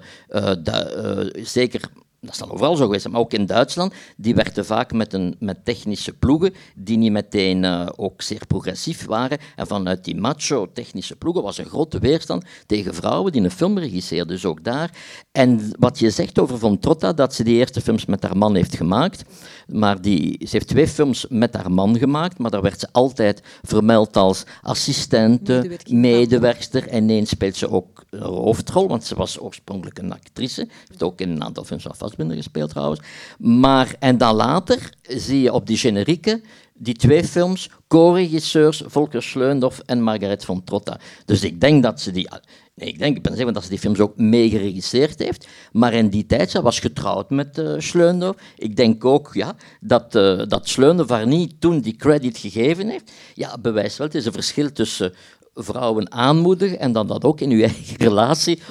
[1.34, 1.82] zeker
[2.22, 5.36] dat is dan overal zo geweest, maar ook in Duitsland, die werkten vaak met, een,
[5.40, 9.38] met technische ploegen die niet meteen uh, ook zeer progressief waren.
[9.56, 13.78] En vanuit die macho technische ploegen was een grote weerstand tegen vrouwen die een film
[13.80, 14.92] regisseerden, dus ook daar.
[15.32, 18.56] En wat je zegt over Von Trotta, dat ze die eerste films met haar man
[18.56, 19.24] heeft gemaakt,
[19.68, 23.42] maar die, ze heeft twee films met haar man gemaakt, maar daar werd ze altijd
[23.62, 30.14] vermeld als assistente, medewerkster en ineens speelt ze ook hoofdrol, want ze was oorspronkelijk een
[30.14, 33.00] actrice, heeft ook in een aantal films van Fassbinder gespeeld trouwens.
[33.38, 36.42] Maar, en dan later zie je op die generieke
[36.78, 41.00] die twee films, co-regisseurs Volker Schleundorf en Margaret von Trotta.
[41.26, 42.30] Dus ik denk dat ze die...
[42.76, 45.48] Nee, ik denk, ik ben zeggen dat ze die films ook meegeregisseerd heeft.
[45.72, 48.30] Maar in die tijd, ze was getrouwd met uh.
[48.56, 50.68] Ik denk ook ja, dat, uh, dat
[51.10, 53.12] haar niet toen die credit gegeven heeft.
[53.34, 55.14] Ja, bewijst wel, het is een verschil tussen
[55.58, 58.62] vrouwen aanmoedigen en dan dat ook in uw eigen relatie 100%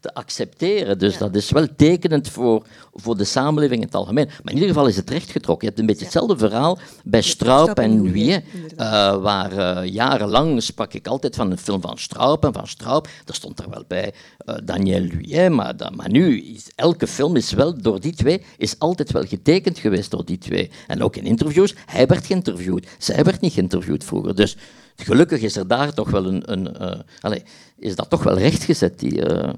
[0.00, 0.98] te accepteren.
[0.98, 4.26] Dus dat is wel tekenend voor, voor de samenleving in het algemeen.
[4.26, 5.58] Maar in ieder geval is het rechtgetrokken.
[5.60, 8.42] Je hebt een beetje hetzelfde verhaal bij Straub en Louis, uh,
[9.16, 13.08] waar uh, jarenlang sprak ik altijd van een film van Straub en van Straub.
[13.26, 14.14] Er stond er wel bij
[14.46, 15.08] uh, Daniel
[15.50, 19.24] maar, dat, maar nu is elke film is wel door die twee, is altijd wel
[19.24, 20.70] getekend geweest door die twee.
[20.86, 24.34] En ook in interviews, hij werd geïnterviewd, zij werd niet geïnterviewd vroeger.
[24.34, 24.56] Dus
[25.00, 27.42] gelukkig is er daar toch wel een, een uh, allez,
[27.78, 29.52] is dat toch wel rechtgezet, die, uh,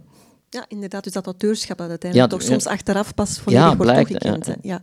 [0.53, 1.05] Ja, inderdaad.
[1.05, 4.57] Dus dat auteurschap dat uiteindelijk toch soms achteraf pas volledig ja, wordt blijkt, toegekend.
[4.63, 4.81] Ja.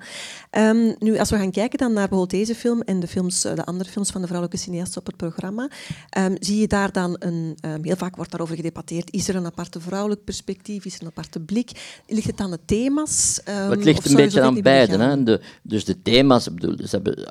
[0.69, 3.65] Um, nu, als we gaan kijken dan naar bijvoorbeeld deze film en de, films, de
[3.65, 5.69] andere films van de vrouwelijke cineasten op het programma,
[6.17, 7.57] um, zie je daar dan een...
[7.65, 9.13] Um, heel vaak wordt daarover gedebatteerd.
[9.13, 10.85] Is er een aparte vrouwelijk perspectief?
[10.85, 11.71] Is er een aparte blik?
[12.07, 13.41] Ligt het aan de thema's?
[13.43, 14.97] het ligt een beetje aan beide.
[14.97, 15.23] Hè?
[15.23, 17.27] De, dus de thema's, ik bedoel, ze hebben,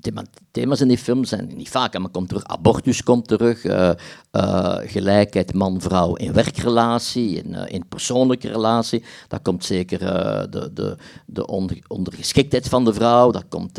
[0.00, 2.44] thema, thema's in die film zijn niet vaak, maar komt terug.
[2.44, 3.90] Abortus komt terug, uh,
[4.32, 9.04] uh, gelijkheid man-vrouw in werkrelatie, in, uh, in persoonlijke relatie.
[9.28, 10.96] Dat komt zeker de, de,
[11.26, 13.30] de onder, ondergeschiktheid van de vrouw.
[13.30, 13.76] Dat komt,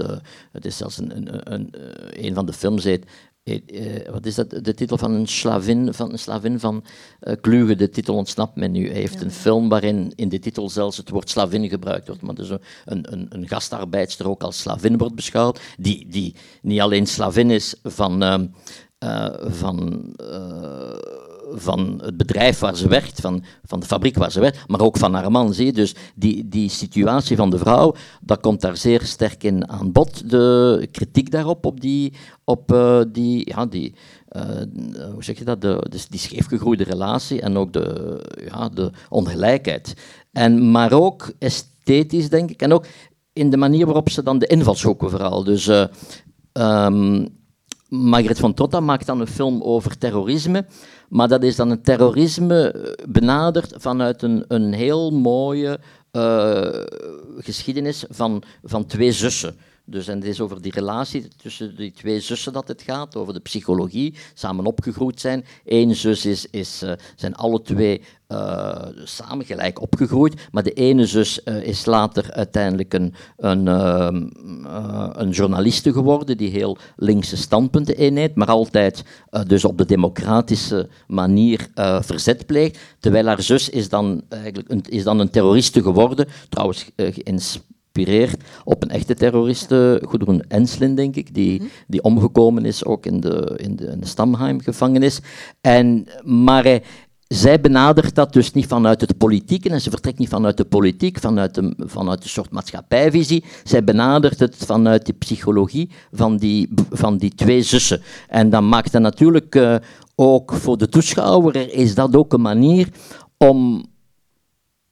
[0.52, 1.74] het is zelfs een, een, een,
[2.10, 3.06] een van de films heet
[4.12, 6.84] wat is dat, de titel van een slavin van, een slavin van
[7.22, 8.90] uh, Kluge, de titel ontsnapt me nu.
[8.90, 9.22] Hij heeft ja.
[9.22, 12.60] een film waarin in de titel zelfs het woord slavin gebruikt wordt, maar dus een,
[12.86, 18.24] een, een gastarbeidster ook als slavin wordt beschouwd, die, die niet alleen slavin is van,
[18.24, 20.04] uh, van
[21.52, 24.98] van het bedrijf waar ze werkt, van, van de fabriek waar ze werkt, maar ook
[24.98, 25.54] van haar man.
[25.54, 25.74] Zie?
[25.74, 30.30] Dus die, die situatie van de vrouw, dat komt daar zeer sterk in aan bod.
[30.30, 33.94] De kritiek daarop, op die, op, uh, die, ja, die
[34.36, 38.20] uh, hoe zeg je dat, de, dus die scheefgegroeide relatie en ook de,
[38.52, 39.94] ja, de ongelijkheid.
[40.32, 42.86] En, maar ook esthetisch, denk ik, en ook
[43.34, 45.44] in de manier waarop ze dan de invalshoeken vooral.
[45.44, 45.86] Dus uh,
[46.54, 47.39] um,
[47.90, 50.66] Margaret van Trotta maakt dan een film over terrorisme,
[51.10, 55.80] maar dat is dan een terrorisme eh, benaderd vanuit een, een heel mooie
[56.12, 56.68] uh,
[57.38, 59.56] geschiedenis van, van twee zussen.
[59.90, 63.34] Dus, en het is over die relatie tussen die twee zussen dat het gaat, over
[63.34, 65.46] de psychologie, samen opgegroeid zijn.
[65.66, 71.06] Eén zus is, is, uh, zijn alle twee uh, samen gelijk opgegroeid, maar de ene
[71.06, 77.98] zus uh, is later uiteindelijk een, een, uh, een journaliste geworden die heel linkse standpunten
[77.98, 79.04] inneemt, maar altijd
[79.48, 81.68] dus op de democratische manier
[82.02, 86.86] verzet pleegt, terwijl haar zus is dan, eigenlijk een, is dan een terroriste geworden, trouwens
[87.94, 91.70] geïnspireerd op een echte terroriste, Gudrun Enslin, denk ik, die, mhm.
[91.88, 95.20] die omgekomen is ook in de, in de, in de Stamheim-gevangenis.
[95.62, 96.84] En, maar hij,
[97.28, 101.20] zij benadert dat dus niet vanuit het politieke en ze vertrekt niet vanuit de politiek,
[101.20, 103.44] vanuit een, vanuit een soort maatschappijvisie.
[103.64, 108.02] Zij benadert het vanuit de psychologie van die, van die twee zussen.
[108.28, 109.76] En dan maakt dat natuurlijk uh,
[110.16, 112.88] ook voor de toeschouwer, is dat ook een manier
[113.38, 113.86] om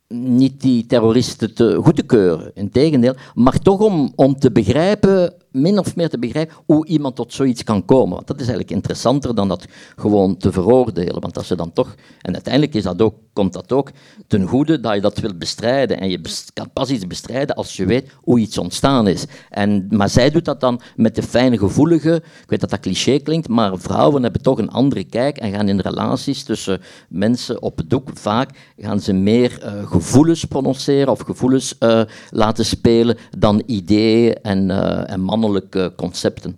[0.07, 5.79] niet die terroristen te, goed te keuren, integendeel, maar toch om, om te begrijpen min
[5.79, 8.15] of meer te begrijpen hoe iemand tot zoiets kan komen.
[8.15, 11.21] Want dat is eigenlijk interessanter dan dat gewoon te veroordelen.
[11.21, 13.91] Want als je dan toch, en uiteindelijk is dat ook, komt dat ook
[14.27, 15.99] ten goede dat je dat wilt bestrijden.
[15.99, 16.21] En je
[16.53, 19.25] kan pas iets bestrijden als je weet hoe iets ontstaan is.
[19.49, 23.19] En, maar zij doet dat dan met de fijne gevoelige, ik weet dat dat cliché
[23.19, 27.77] klinkt, maar vrouwen hebben toch een andere kijk en gaan in relaties tussen mensen op
[27.77, 33.63] het doek vaak gaan ze meer uh, gevoelens prononceren of gevoelens uh, laten spelen dan
[33.65, 35.46] ideeën en, uh, en mannen
[35.95, 36.55] concepten.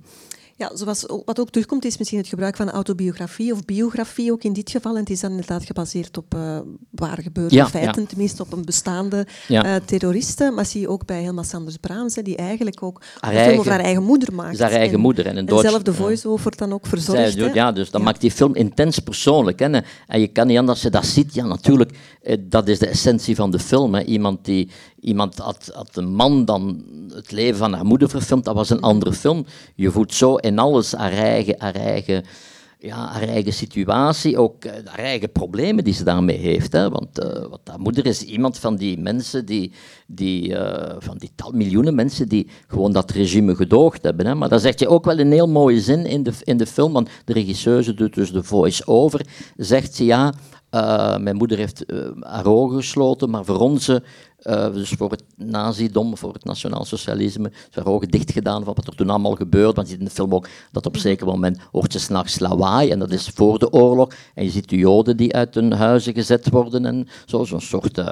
[0.59, 4.53] Ja, zoals, wat ook terugkomt is misschien het gebruik van autobiografie of biografie ook in
[4.53, 4.93] dit geval.
[4.93, 6.59] En het is dan inderdaad gebaseerd op uh,
[6.89, 9.65] waar gebeurde feiten, tenminste op een bestaande ja.
[9.65, 10.51] uh, terroriste.
[10.51, 13.71] Maar zie je ook bij Helma Sanders Braams, die eigenlijk ook haar een film over
[13.71, 14.59] haar eigen moeder maakt.
[14.59, 15.25] haar eigen en, moeder.
[15.25, 17.33] En, en Duits, zelf de voice-over dan ook verzorgd.
[17.33, 19.59] Zij, ja, dus dan maakt die film intens persoonlijk.
[19.59, 19.79] Hè.
[20.07, 22.87] En je kan niet anders, als je dat ziet, ja natuurlijk, eh, dat is de
[22.87, 23.93] essentie van de film.
[23.93, 24.03] Hè.
[24.03, 24.69] Iemand die
[25.01, 26.83] iemand had, een man dan
[27.13, 29.45] het leven van haar moeder verfilmd, dat was een andere film.
[29.75, 32.23] Je voelt zo in alles haar eigen, haar eigen,
[32.79, 36.71] ja, haar eigen situatie, ook uh, haar eigen problemen die ze daarmee heeft.
[36.71, 36.89] Hè.
[36.89, 39.71] Want uh, wat haar moeder is iemand van die mensen, die,
[40.07, 44.25] die, uh, van die tal miljoenen mensen die gewoon dat regime gedoogd hebben.
[44.25, 44.35] Hè.
[44.35, 46.93] Maar dan zegt je ook wel een heel mooie zin in de, in de film,
[46.93, 49.25] want de regisseuse doet dus de voice-over,
[49.57, 50.33] zegt ze ja,
[51.19, 51.83] mijn moeder heeft
[52.19, 54.03] haar ogen gesloten, maar voor onze
[54.43, 58.87] uh, dus voor het nazidom, voor het nationaal socialisme, zijn ogen dicht gedaan van wat
[58.87, 59.73] er toen allemaal gebeurde.
[59.73, 62.39] Want je ziet in de film ook dat op een zeker moment hoort je s'nachts
[62.39, 64.13] lawaai, en dat is voor de oorlog.
[64.35, 67.97] En je ziet de joden die uit hun huizen gezet worden en zo, zo'n soort
[67.97, 68.09] uh,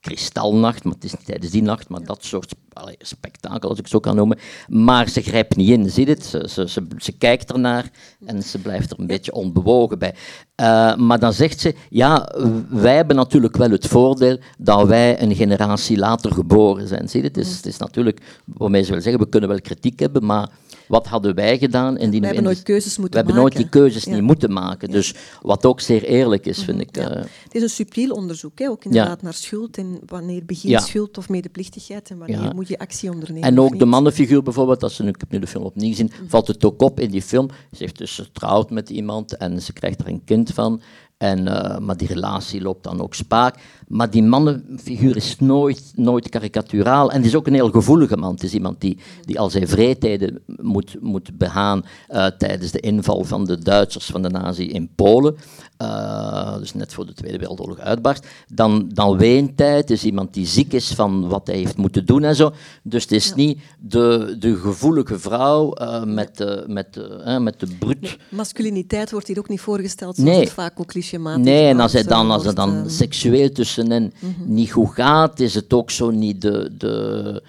[0.00, 3.84] kristalnacht, maar het is niet tijdens die nacht, maar dat soort allee, spektakel, als ik
[3.84, 4.38] het zo kan noemen.
[4.68, 6.24] Maar ze grijpt niet in, zie je het?
[6.24, 7.90] Ze, ze, ze, ze, kijkt ernaar
[8.26, 10.14] en ze blijft er een beetje onbewogen bij.
[10.60, 12.32] Uh, maar dan zegt ze, ja,
[12.68, 17.08] wij hebben natuurlijk wel het voordeel dat wij een generatie later geboren zijn.
[17.08, 17.36] Zie je het?
[17.36, 20.50] Is, het is natuurlijk, waarmee ze wil zeggen, we kunnen wel kritiek hebben, maar
[20.90, 21.96] wat hadden wij gedaan?
[21.96, 23.34] En die, we hebben nooit keuzes moeten maken.
[23.34, 24.90] We hebben nooit die keuzes niet moeten maken.
[24.90, 26.96] Dus wat ook zeer eerlijk is, vind ik.
[26.96, 27.16] Ja.
[27.16, 28.68] Uh, het is een subtiel onderzoek, hè?
[28.68, 33.10] ook inderdaad naar schuld en wanneer begint schuld of medeplichtigheid en wanneer moet je actie
[33.10, 33.42] ondernemen.
[33.42, 36.46] En ook de mannenfiguur bijvoorbeeld, als ze, ik heb nu de film opnieuw gezien, valt
[36.46, 37.48] het ook op in die film.
[37.48, 40.80] Ze heeft dus getrouwd met iemand en ze krijgt er een kind van.
[41.20, 43.56] En, uh, maar die relatie loopt dan ook spaak.
[43.90, 47.10] Maar die mannenfiguur is nooit, nooit karikaturaal.
[47.10, 48.32] En het is ook een heel gevoelige man.
[48.32, 53.24] Het is iemand die, die al zijn vreedheden moet, moet begaan uh, tijdens de inval
[53.24, 55.36] van de Duitsers, van de nazi in Polen.
[55.82, 58.26] Uh, dus net voor de Tweede Wereldoorlog uitbarst.
[58.54, 62.36] Dan, dan weentijd is iemand die ziek is van wat hij heeft moeten doen en
[62.36, 62.52] zo.
[62.82, 63.34] Dus het is ja.
[63.34, 68.00] niet de, de gevoelige vrouw uh, met, de, met, de, met de brut.
[68.00, 70.40] Nee, masculiniteit wordt hier ook niet voorgesteld, zoals nee.
[70.40, 73.52] het vaak ook clichématisch Nee, en als, hij dan, als het dan seksueel
[73.86, 74.54] mm -hmm.
[74.54, 76.70] niet goed gaat, is het ook zo niet de...
[76.78, 77.42] de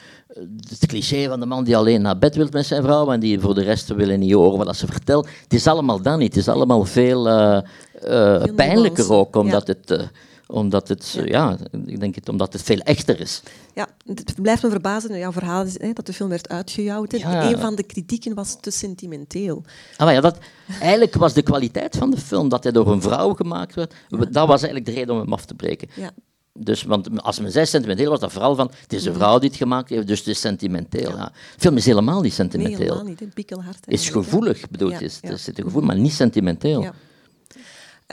[0.69, 3.39] het cliché van de man die alleen naar bed wil met zijn vrouw en die
[3.39, 5.27] voor de rest willen niet horen wat ze vertelt.
[5.43, 6.35] Het is allemaal dan niet.
[6.35, 7.57] Het is allemaal veel, uh,
[8.03, 9.73] uh, veel pijnlijker ook, omdat ja.
[9.73, 9.99] het...
[9.99, 10.07] Uh,
[10.51, 11.23] omdat het, ja.
[11.25, 11.57] ja.
[11.85, 13.41] ik denk het, omdat het veel echter is.
[13.73, 17.17] Ja, het blijft me verbazen, jouw verhaal is hè, dat de film werd uitgejouwd.
[17.17, 17.49] Ja.
[17.51, 19.63] Een van de kritieken was te sentimenteel.
[19.97, 20.37] Ah, ja, dat,
[20.79, 24.47] eigenlijk was de kwaliteit van de film dat hij door een vrouw gemaakt werd, dat
[24.47, 25.89] was eigenlijk de reden om hem af te breken.
[25.95, 26.11] Ja.
[26.53, 29.49] Dus, want als men zei sentimenteel, was dat vooral van, het is een vrouw die
[29.49, 31.09] het gemaakt heeft, dus het is sentimenteel.
[31.09, 31.17] Ja.
[31.17, 31.25] Ja.
[31.25, 32.77] De film is helemaal niet sentimenteel.
[32.77, 33.87] Nee, helemaal niet, een pikkelhard.
[33.87, 35.29] is gevoelig, bedoel je, ja, is, ja.
[35.29, 36.91] is het gevoel, maar niet sentimenteel.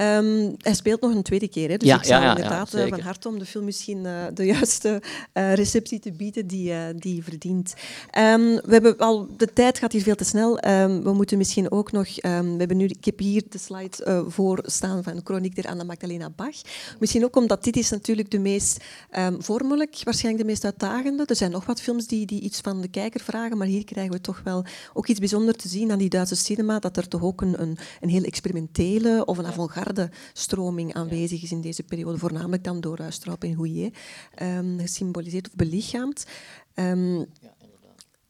[0.00, 1.76] Um, hij speelt nog een tweede keer, hè?
[1.76, 4.24] dus ja, ik zou ja, ja, inderdaad ja, van harte om de film misschien uh,
[4.34, 5.02] de juiste
[5.34, 7.74] uh, receptie te bieden die, uh, die verdient.
[8.18, 10.64] Um, we hebben al, de tijd gaat hier veel te snel.
[10.64, 14.62] Um, we moeten misschien ook nog, we hebben nu, ik heb hier de slide voor
[14.66, 16.56] staan van chroniek der Anna Magdalena Bach.
[16.98, 18.84] Misschien ook omdat dit is natuurlijk de meest
[19.38, 21.24] vormelijk, waarschijnlijk de meest uitdagende.
[21.26, 24.12] Er zijn nog wat films die, die iets van de kijker vragen, maar hier krijgen
[24.12, 27.22] we toch wel ook iets bijzonders te zien aan die Duitse cinema, dat er toch
[27.22, 29.86] ook een, een, een heel experimentele of een avant-garde
[30.32, 33.94] stroming aanwezig is in deze periode, voornamelijk dan door uh, Straub en Houillet,
[34.42, 36.26] um, gesymboliseerd of belichaamd.
[36.74, 37.26] Um, ja.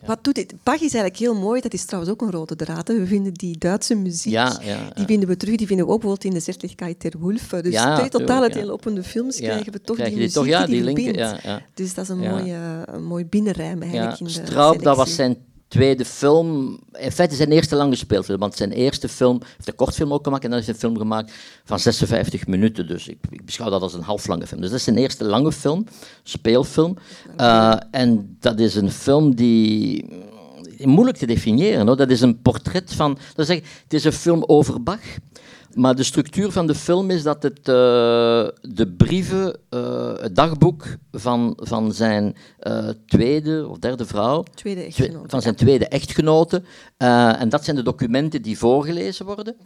[0.07, 0.55] Wat doet dit?
[0.63, 1.61] Bach is eigenlijk heel mooi.
[1.61, 2.89] Dat is trouwens ook een rode draad.
[2.89, 2.99] Hè.
[2.99, 5.57] We vinden die Duitse muziek, ja, ja, die vinden we terug.
[5.57, 7.49] Die vinden we ook bijvoorbeeld in de Zärtlichkeit der Wolf.
[7.49, 11.41] Dus twee totaal uiteenlopende films krijgen we toch die, muziek toch, die, die linken,
[11.75, 15.37] Dus dat is een, mooie, een mooi binnenrijm eigenlijk in de Straub, dat was zijn
[15.69, 20.13] tweede film, in feite zijn eerste lange speelfilm, want zijn eerste film, heeft een kortfilm
[20.13, 21.33] ook gemaakt en dan is een film gemaakt
[21.65, 24.61] van 56 minuten, dus ik, ik beschouw dat als een halflange film.
[24.61, 25.87] Dus dat is zijn eerste lange film,
[26.23, 26.97] speelfilm,
[27.41, 30.05] uh, en dat is een film die
[30.87, 31.87] moeilijk te definiëren.
[31.87, 31.97] Hoor.
[31.97, 35.01] Dat is een portret van, dat is, het is een film over Bach,
[35.79, 37.65] maar de structuur van de film is dat het uh,
[38.61, 45.29] de brieven, uh, het dagboek van, van zijn uh, tweede of derde vrouw, tweede echtgenote,
[45.29, 46.63] van zijn tweede echtgenote,
[46.97, 49.57] en dat zijn de documenten die voorgelezen worden.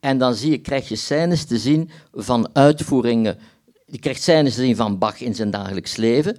[0.00, 3.38] En dan zie je, krijg je scènes te zien van uitvoeringen.
[3.86, 6.36] Je krijgt scènes te zien van Bach in zijn dagelijks leven.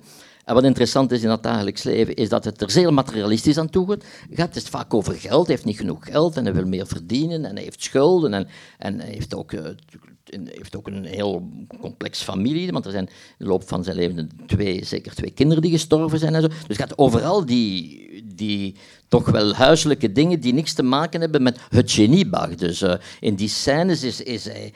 [0.54, 3.98] Wat interessant is in dat dagelijks leven, is dat het er zeer materialistisch aan toe
[4.32, 4.48] gaat.
[4.48, 7.46] Het is vaak over geld, hij heeft niet genoeg geld en hij wil meer verdienen
[7.46, 8.48] en hij heeft schulden en,
[8.78, 9.62] en hij heeft ook, uh,
[10.46, 11.50] heeft ook een heel
[11.80, 15.62] complex familie, want er zijn in de loop van zijn leven twee, zeker twee kinderen
[15.62, 16.48] die gestorven zijn en zo.
[16.68, 18.76] Dus gaat overal die, die
[19.08, 22.56] toch wel huiselijke dingen die niks te maken hebben met het genie Bach.
[22.56, 24.74] Dus uh, in die scènes is, is hij,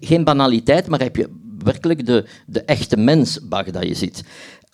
[0.00, 1.28] geen banaliteit, maar heb je
[1.58, 4.24] werkelijk de, de echte mens Bach dat je ziet.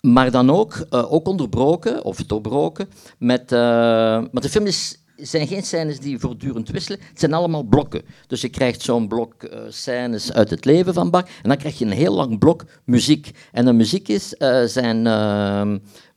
[0.01, 3.49] Maar dan ook, uh, ook onderbroken, of doorbroken, met...
[3.49, 8.01] Maar de film is, zijn geen scènes die voortdurend wisselen, het zijn allemaal blokken.
[8.27, 11.77] Dus je krijgt zo'n blok uh, scènes uit het leven van Bach, en dan krijg
[11.77, 13.31] je een heel lang blok muziek.
[13.51, 14.29] En de muziek is,
[14.65, 15.07] zijn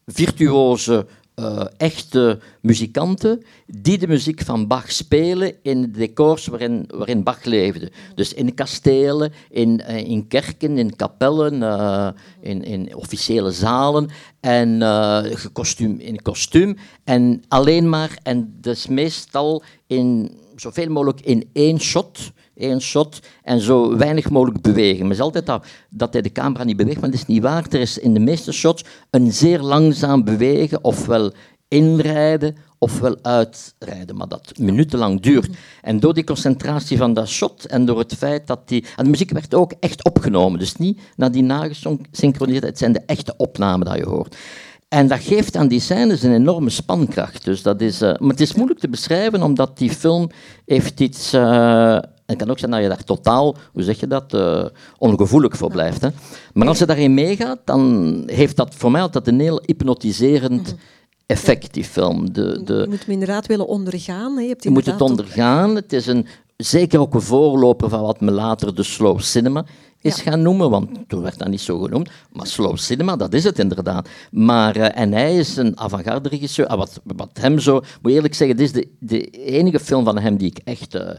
[0.06, 1.06] virtuoze
[1.36, 7.44] uh, echte muzikanten die de muziek van Bach spelen in de decors waarin, waarin Bach
[7.44, 7.92] leefde.
[8.14, 12.08] Dus in kastelen, in, uh, in kerken, in kapellen, uh,
[12.40, 14.08] in, in officiële zalen
[14.40, 14.78] en
[15.52, 16.76] kostuum, in kostuum.
[17.04, 22.32] En alleen maar, en dus meestal in zoveel mogelijk in één shot
[22.62, 25.04] één shot en zo weinig mogelijk bewegen.
[25.04, 27.66] Het is altijd dat, dat hij de camera niet beweegt, maar dat is niet waar.
[27.70, 31.32] Er is in de meeste shots een zeer langzaam bewegen, ofwel
[31.68, 35.56] inrijden ofwel uitrijden, maar dat minutenlang duurt.
[35.82, 38.84] En door die concentratie van dat shot en door het feit dat die...
[38.96, 43.02] En de muziek werd ook echt opgenomen, dus niet naar die nagesynchroniseerd, het zijn de
[43.06, 44.36] echte opnamen dat je hoort.
[44.88, 47.44] En dat geeft aan die scènes een enorme spankracht.
[47.44, 50.30] Dus dat is, uh, maar het is moeilijk te beschrijven, omdat die film
[50.66, 51.34] heeft iets...
[51.34, 51.98] Uh,
[52.32, 54.64] het kan ook zijn dat je daar totaal, hoe zeg je dat, uh,
[54.98, 56.00] ongevoelig voor blijft.
[56.00, 56.08] Hè?
[56.52, 60.74] Maar als je daarin meegaat, dan heeft dat voor mij altijd een heel hypnotiserend
[61.26, 62.32] effect, die film.
[62.32, 64.34] De, de, je moet hem inderdaad willen ondergaan.
[64.34, 64.42] Hè?
[64.42, 65.74] Je, hebt je moet het ondergaan.
[65.74, 66.26] Het is een,
[66.56, 69.64] zeker ook een voorloper van wat me later de slow cinema
[70.02, 72.10] is gaan noemen, want toen werd dat niet zo genoemd.
[72.32, 74.08] Maar slow cinema, dat is het inderdaad.
[74.30, 76.66] Maar, uh, en hij is een avant-garde regisseur.
[76.66, 80.18] Ah, wat, wat hem zo, moet eerlijk zeggen, dit is de, de enige film van
[80.18, 80.94] hem die ik echt...
[80.94, 81.10] Uh,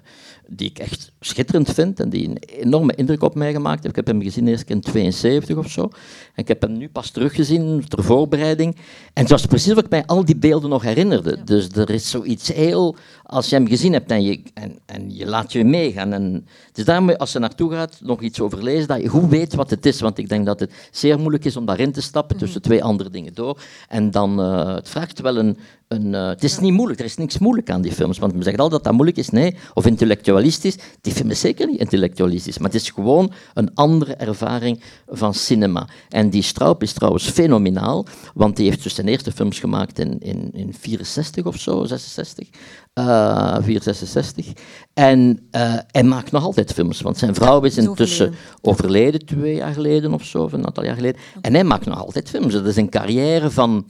[0.48, 3.98] die ik echt schitterend vind en die een enorme indruk op mij gemaakt heeft.
[3.98, 5.82] Ik heb hem gezien eerst in 72 of zo.
[5.82, 5.90] En
[6.36, 8.76] ik heb hem nu pas teruggezien ter voorbereiding.
[9.14, 11.44] En het was precies wat ik mij al die beelden nog herinnerde.
[11.44, 12.96] Dus er is zoiets heel...
[13.24, 16.14] Als je hem gezien hebt en je, en, en je laat je meegaan.
[16.14, 19.54] En, dus daarmee, als je naartoe gaat, nog iets over lezen, dat je goed weet
[19.54, 20.00] wat het is.
[20.00, 22.70] Want ik denk dat het zeer moeilijk is om daarin te stappen tussen mhm.
[22.70, 23.62] twee andere dingen door.
[23.88, 25.58] En dan, uh, het vraagt wel een,
[25.94, 28.18] een, uh, het is niet moeilijk, er is niks moeilijk aan die films.
[28.18, 29.30] Want men zegt altijd dat dat moeilijk is.
[29.30, 30.78] Nee, of intellectualistisch.
[31.02, 32.58] Die film is zeker niet intellectualistisch.
[32.58, 35.88] Maar het is gewoon een andere ervaring van cinema.
[36.10, 38.06] En die Straub is trouwens fenomenaal.
[38.34, 42.48] Want die heeft dus zijn eerste films gemaakt in, in, in 64 of zo, 66.
[42.94, 44.48] Uh, 466.
[44.94, 49.74] En uh, hij maakt nog altijd films, want zijn vrouw is intussen overleden, twee jaar
[49.74, 51.22] geleden of zo, of een aantal jaar geleden.
[51.42, 52.54] En hij maakt nog altijd films.
[52.54, 53.86] Dat is een carrière van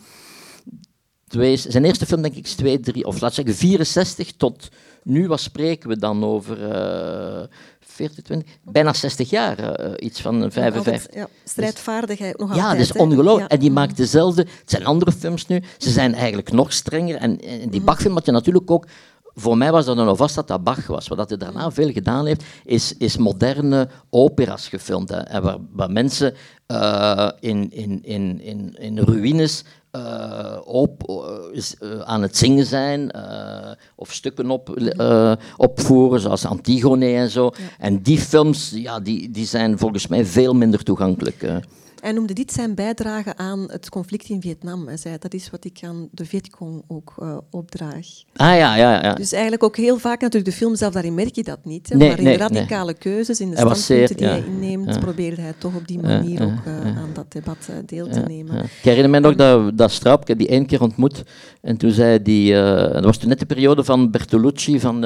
[1.33, 4.69] twee, zijn eerste film, denk ik, is 2, 3, of laat zeggen 64 tot
[5.03, 6.57] nu, wat spreken we dan over?
[6.59, 7.43] Uh,
[7.79, 11.15] 40, 20, bijna 60 jaar, uh, iets van 55.
[11.15, 12.71] Ja, strijdvaardigheid nog ja, altijd.
[12.71, 13.51] Ja, dat is ongelooflijk.
[13.51, 17.15] En die maakt dezelfde, het zijn andere films nu, ze zijn eigenlijk nog strenger.
[17.15, 17.85] En, en die mm.
[17.85, 18.87] Bach-film had je natuurlijk ook
[19.35, 21.07] voor mij was dat dan vast dat dat Bach was.
[21.07, 25.11] Wat hij daarna veel gedaan heeft, is, is moderne opera's gefilmd.
[25.11, 26.33] En waar, waar mensen
[26.67, 29.63] uh, in, in, in, in, in ruïnes
[29.95, 31.09] uh, op,
[31.79, 33.11] uh, aan het zingen zijn
[33.95, 34.93] of stukken op,
[35.57, 37.51] opvoeren, zoals Antigone en zo.
[37.79, 41.45] En die films ja, die, die zijn volgens mij veel minder toegankelijk.
[42.03, 44.87] Hij noemde dit zijn bijdrage aan het conflict in Vietnam.
[44.87, 48.07] Hij zei dat is wat ik aan de Vietcong ook uh, opdraag.
[48.35, 49.13] Ah ja, ja, ja.
[49.13, 51.89] Dus eigenlijk ook heel vaak natuurlijk de film zelf, daarin merk je dat niet.
[51.89, 55.41] Hè, nee, maar in de radicale keuzes, in de hij standpunten die hij inneemt, probeerde
[55.41, 58.63] hij toch op die manier ook uh, aan dat debat uh, deel te nemen.
[58.63, 61.23] Ik herinner me nog dat, dat die één keer ontmoet,
[61.61, 64.99] en toen zei die, dat was toen net de periode van Bertolucci van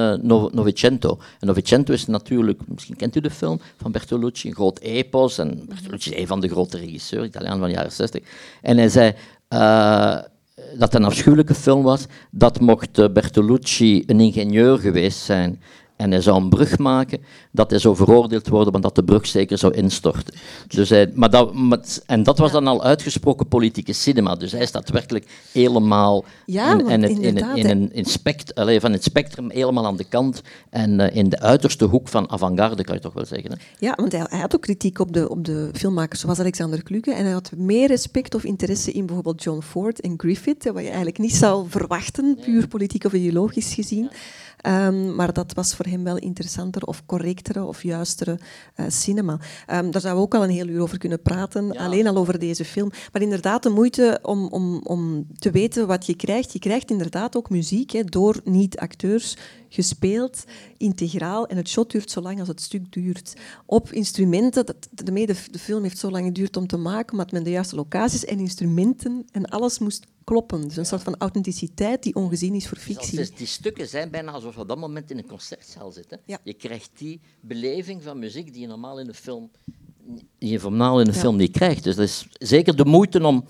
[0.51, 1.19] Novecento.
[1.39, 5.65] En Novecento is natuurlijk, misschien kent u de film van Bertolucci, een groot epos, en
[5.67, 8.21] Bertolucci is een van de grote regisseur, Italiaan van de jaren 60.
[8.61, 9.13] En hij zei
[9.49, 10.17] uh,
[10.55, 12.05] dat het een afschuwelijke film was.
[12.32, 15.61] Dat mocht eh, Bertolucci een ingenieur geweest zijn
[15.98, 17.20] en hij zou een brug maken,
[17.52, 20.34] dat hij zou veroordeeld worden, want dat de brug zeker zou instorten.
[20.68, 21.54] Dus hij, maar dat,
[22.06, 26.88] en dat was dan al uitgesproken politieke cinema, dus hij is daadwerkelijk helemaal ja, in,
[26.88, 30.41] in, in, in, in, een, in spect, allez, van het spectrum helemaal aan de kant
[30.70, 33.52] en uh, in de uiterste hoek van avant-garde, kan je toch wel zeggen.
[33.52, 33.58] Hè?
[33.80, 37.14] Ja, want hij, hij, had ook kritiek op de, op de filmmakers zoals Alexander Kluge
[37.14, 40.88] en hij had meer respect of interesse in bijvoorbeeld John Ford en Griffith, wat je
[40.88, 44.04] eigenlijk niet zou verwachten, puur politiek of ideologisch gezien.
[44.04, 44.10] Ja.
[44.66, 48.39] Um, maar dat was voor hem wel interessanter of correctere of juistere
[48.76, 49.32] uh, cinema.
[49.34, 51.86] Um, daar zouden we ook al een heel uur over kunnen praten, ja.
[51.86, 52.91] alleen al over deze film.
[53.12, 56.53] Maar inderdaad, de moeite om, om, om te weten wat je krijgt.
[56.53, 59.38] Je krijgt inderdaad ook muziek hè, door niet-acteurs
[59.70, 60.43] gespeeld,
[60.78, 61.47] integraal.
[61.47, 63.34] En het shot duurt zo lang als het stuk duurt.
[63.65, 67.43] Op instrumenten, dat, de, de film heeft zo lang geduurd om te maken, omdat men
[67.43, 70.68] de juiste locaties en instrumenten en alles moest kloppen.
[70.68, 73.18] Dus een soort van authenticiteit die ongezien is voor fictie.
[73.18, 76.18] Dus die stukken zijn bijna alsof je op dat moment in een concertzaal zit.
[76.26, 76.39] Ja.
[76.43, 79.49] Je krijgt die beleving van muziek die je normaal in de film,
[80.38, 81.84] die je normaal in de film niet krijgt.
[81.84, 83.45] Dus dat is zeker de moeite om,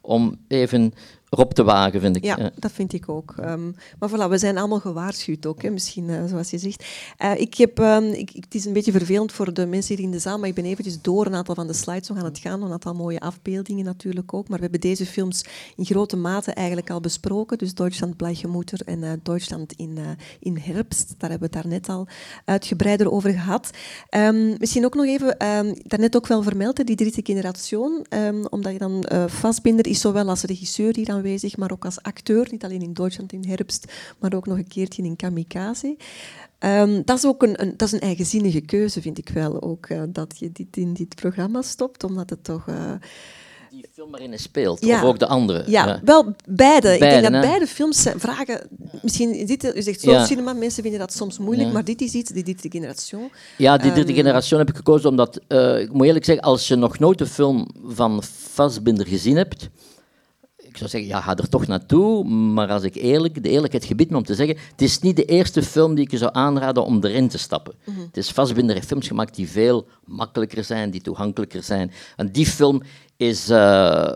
[0.00, 0.94] om even
[1.30, 2.24] erop te wagen, vind ik.
[2.24, 3.34] Ja, dat vind ik ook.
[3.40, 6.84] Um, maar voilà, we zijn allemaal gewaarschuwd ook, hè, misschien, uh, zoals je zegt.
[7.22, 10.10] Uh, ik heb, um, ik, het is een beetje vervelend voor de mensen hier in
[10.10, 12.38] de zaal, maar ik ben eventjes door een aantal van de slides nog aan het
[12.38, 14.48] gaan, een aantal mooie afbeeldingen natuurlijk ook.
[14.48, 15.44] Maar we hebben deze films
[15.76, 19.98] in grote mate eigenlijk al besproken, dus Duitsland Bleichemoeder en uh, Duitsland in,
[20.40, 21.14] in herfst.
[21.18, 22.06] Daar hebben we het daarnet al
[22.44, 23.70] uitgebreider over gehad.
[24.16, 25.36] Um, misschien ook nog even,
[25.82, 27.78] daarnet ook wel vermeld, die drie generatie,
[28.48, 32.48] omdat je dan vastbinder is zowel als regisseur hier aan aanwezig, maar ook als acteur,
[32.50, 35.96] niet alleen in Duitsland in herfst, maar ook nog een keertje in Kamikaze.
[36.60, 39.88] Um, dat is ook een, een, dat is een eigenzinnige keuze, vind ik wel, ook
[39.88, 42.66] uh, dat je dit in dit programma stopt, omdat het toch...
[42.66, 42.92] Uh,
[43.70, 45.02] die film waarin speelt, ja.
[45.02, 45.64] of ook de andere?
[45.66, 46.00] Ja, ja.
[46.04, 46.36] wel beide.
[46.46, 46.94] beide.
[46.94, 48.68] Ik denk dat beide films vragen...
[49.02, 50.24] Misschien, dit, u zegt zo ja.
[50.24, 53.18] cinema, mensen vinden dat soms moeilijk, maar dit is iets, die derde generatie.
[53.56, 56.68] Ja, die derde um, generatie heb ik gekozen omdat, uh, ik moet eerlijk zeggen, als
[56.68, 59.68] je nog nooit de film van Fassbinder gezien hebt,
[60.78, 62.24] zou zeggen, ja, ga er toch naartoe.
[62.24, 65.24] Maar als ik eerlijk, de eerlijkheid gebied me om te zeggen, het is niet de
[65.24, 67.74] eerste film die ik je zou aanraden om erin te stappen.
[67.84, 68.02] Mm -hmm.
[68.02, 71.92] Het is vastbinder films gemaakt die veel makkelijker zijn, die toegankelijker zijn.
[72.16, 72.82] En die film
[73.16, 74.10] is, uh,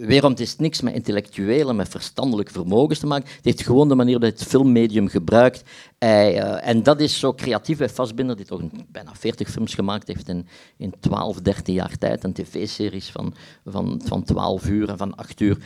[0.00, 3.28] Weerom is niks met intellectuele, met verstandelijke vermogens te maken.
[3.36, 5.62] Het heeft gewoon de manier dat het filmmedium gebruikt.
[5.98, 8.60] Uh, en dat is zo creatief bij Vastbinder, die toch
[8.92, 10.46] bijna 40 films gemaakt heeft in,
[10.76, 12.24] in 12, 13 jaar tijd.
[12.24, 13.34] Een tv-series van,
[13.66, 15.58] van, van 12 uur en van 8 uur.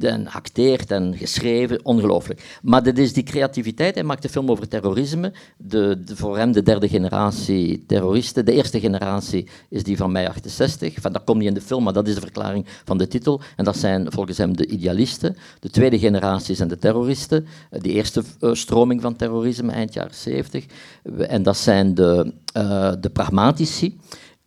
[0.00, 2.58] En acteert en geschreven, ongelooflijk.
[2.62, 3.94] Maar dat is die creativiteit.
[3.94, 5.32] Hij maakt een film over terrorisme.
[5.56, 8.44] De, voor hem de derde generatie terroristen.
[8.44, 10.94] De eerste generatie is die van mei 68.
[11.00, 13.40] Van, dat komt niet in de film, maar dat is de verklaring van de titel.
[13.56, 15.36] En dat zijn volgens hem de idealisten.
[15.60, 17.46] De tweede generatie zijn de terroristen.
[17.70, 20.64] De eerste uh, stroming van terrorisme, eind jaren 70.
[21.18, 23.98] En dat zijn de, uh, de pragmatici.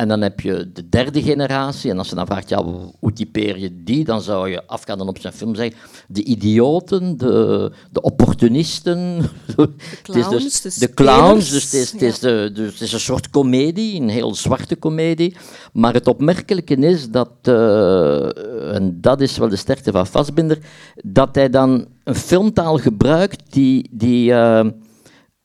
[0.01, 1.91] En dan heb je de derde generatie.
[1.91, 2.63] En als je dan vraagt, ja,
[2.99, 4.03] hoe typeer je die?
[4.03, 5.75] Dan zou je afgaan op zijn film zeggen,
[6.07, 8.97] de idioten, de, de opportunisten.
[9.55, 9.69] De
[10.03, 10.61] clowns.
[10.61, 11.49] dus, de clowns.
[11.49, 14.75] Dus het is, het, is de, dus het is een soort komedie, een heel zwarte
[14.75, 15.35] komedie.
[15.73, 20.57] Maar het opmerkelijke is dat, uh, en dat is wel de sterkte van Fassbinder,
[21.03, 24.65] dat hij dan een filmtaal gebruikt die, die uh,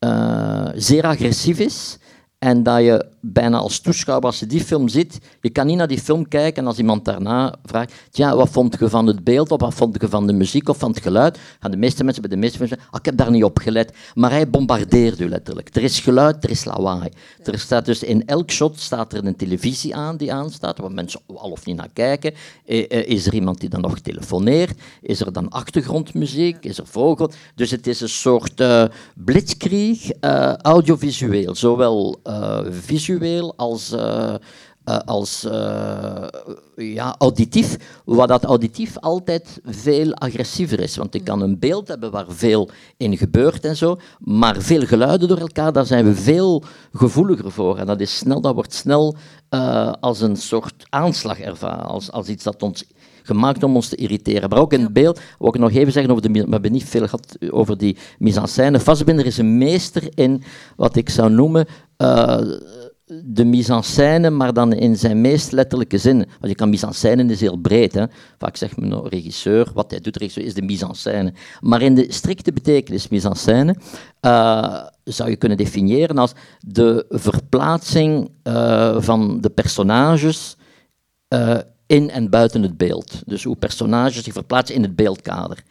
[0.05, 1.99] uh, zeer agressief is
[2.39, 5.89] en dat je bijna als toeschouwer, als je die film ziet, je kan niet naar
[5.89, 9.51] die film kijken en als iemand daarna vraagt, ja, wat vond je van het beeld,
[9.51, 12.23] of wat vond je van de muziek of van het geluid, gaan de meeste mensen
[12.23, 13.93] bij de meeste mensen zeggen, ah, ik heb daar niet op gelet.
[14.15, 15.77] Maar hij bombardeert u letterlijk.
[15.77, 17.11] Er is geluid, er is lawaai.
[17.45, 21.21] Er staat dus in elk shot staat er een televisie aan die aanstaat, waar mensen
[21.27, 22.35] al of niet naar kijken.
[22.67, 24.79] Eh, eh, is er iemand die dan nog telefoneert?
[25.03, 26.65] Is er dan achtergrondmuziek?
[26.65, 27.31] Is er vogel?
[27.55, 30.11] Dus het is een soort uh, blitzkrieg,
[30.63, 32.21] audiovisueel, zowel
[32.71, 33.16] visueel
[33.57, 34.35] als, uh,
[34.85, 36.27] uh, als uh,
[36.77, 40.97] ja, auditief, wat dat auditief altijd veel agressiever is.
[40.97, 45.29] Want ik kan een beeld hebben waar veel in gebeurt en zo, maar veel geluiden
[45.29, 46.63] door elkaar, daar zijn we veel
[46.93, 47.79] gevoeliger voor.
[47.79, 49.17] En dat, is snel, dat wordt snel
[50.01, 52.85] als een soort aanslag ervaren, als, als iets dat ons
[53.27, 54.49] gemaakt om ons te irriteren.
[54.49, 56.85] Maar ook in het beeld, wil ik nog even zeggen, over de, we hebben niet
[56.85, 58.81] veel gehad over die mise en scène.
[58.81, 60.43] Vastbinder is een meester in
[60.77, 61.67] wat ik zou noemen
[61.99, 62.41] uh,
[63.07, 66.17] de mise-en-scène, maar dan in zijn meest letterlijke zin.
[66.17, 67.95] Want je kan mise-en-scène is heel breed.
[67.95, 68.05] Hè.
[68.39, 71.33] Vaak zegt men nou, regisseur, wat hij doet, regisseur, is de mise-en-scène.
[71.61, 73.77] Maar in de strikte betekenis mise-en-scène
[74.21, 80.57] uh, zou je kunnen definiëren als de verplaatsing uh, van de personages
[81.29, 83.23] uh, in en buiten het beeld.
[83.27, 85.63] Dus hoe personages zich verplaatsen in het beeldkader.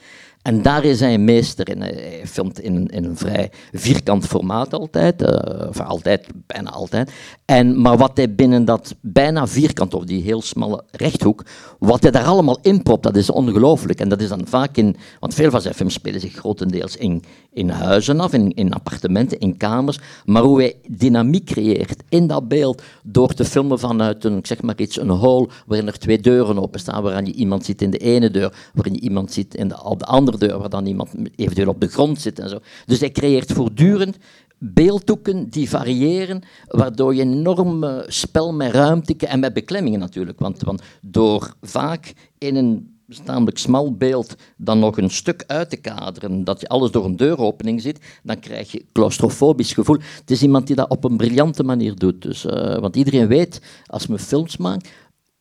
[0.46, 1.82] En daar is hij een meester in.
[1.82, 7.12] Hij filmt in, in een vrij vierkant formaat altijd, uh, altijd, bijna altijd.
[7.46, 11.46] En, maar wat hij binnen dat bijna vierkant, of die heel smalle rechthoek,
[11.80, 14.00] wat hij daar allemaal inpropt, dat is ongelooflijk.
[14.00, 17.24] En dat is dan vaak in, want veel van zijn films spelen zich grotendeels in,
[17.52, 20.00] in huizen af, in, in appartementen, in kamers.
[20.26, 24.78] Maar hoe hij dynamiek creëert in dat beeld, door te filmen vanuit een, zeg maar
[24.78, 28.32] iets, een hall waarin er twee deuren openstaan, waarin je iemand ziet in de ene
[28.32, 31.82] deur, waarin je iemand ziet in de, op de andere waar dan iemand eventueel op
[31.82, 32.60] de grond zit en zo.
[32.86, 34.18] Dus hij creëert voortdurend
[34.58, 40.40] beelddoeken die variëren, waardoor je een enorm spel met ruimte en met beklemmingen natuurlijk.
[40.40, 45.78] Want, want door vaak in een namelijk smal beeld dan nog een stuk uit te
[45.78, 49.98] kaderen, dat je alles door een deuropening ziet, dan krijg je claustrofobisch gevoel.
[50.20, 52.22] Het is iemand die dat op een briljante manier doet.
[52.22, 54.90] Dus, uh, want iedereen weet, als men films maakt,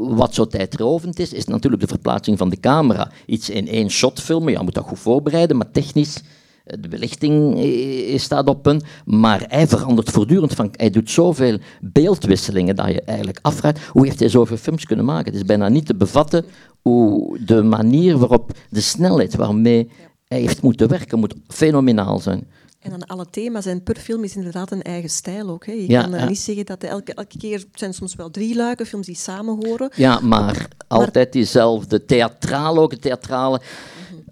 [0.09, 3.11] wat zo tijdrovend is, is natuurlijk de verplaatsing van de camera.
[3.27, 6.23] Iets in één shot filmen, je moet dat goed voorbereiden, maar technisch
[6.65, 7.59] de belichting
[8.21, 10.55] staat op punt, maar hij verandert voortdurend.
[10.55, 15.05] Van, hij doet zoveel beeldwisselingen dat je eigenlijk afvraagt hoe heeft hij zoveel films kunnen
[15.05, 15.25] maken.
[15.25, 16.45] Het is bijna niet te bevatten
[16.83, 19.89] hoe de manier waarop, de snelheid waarmee
[20.29, 22.47] hij heeft moeten werken, moet fenomenaal zijn.
[22.85, 25.67] En dan alle thema's en per film is inderdaad een eigen stijl ook.
[25.67, 25.73] Hè.
[25.73, 26.29] Je ja, kan ja.
[26.29, 29.67] niet zeggen dat elke, elke keer het zijn soms wel drie luiken films die samen
[29.67, 29.91] horen.
[29.97, 33.61] Ja, maar altijd diezelfde theatraal ook, theatrale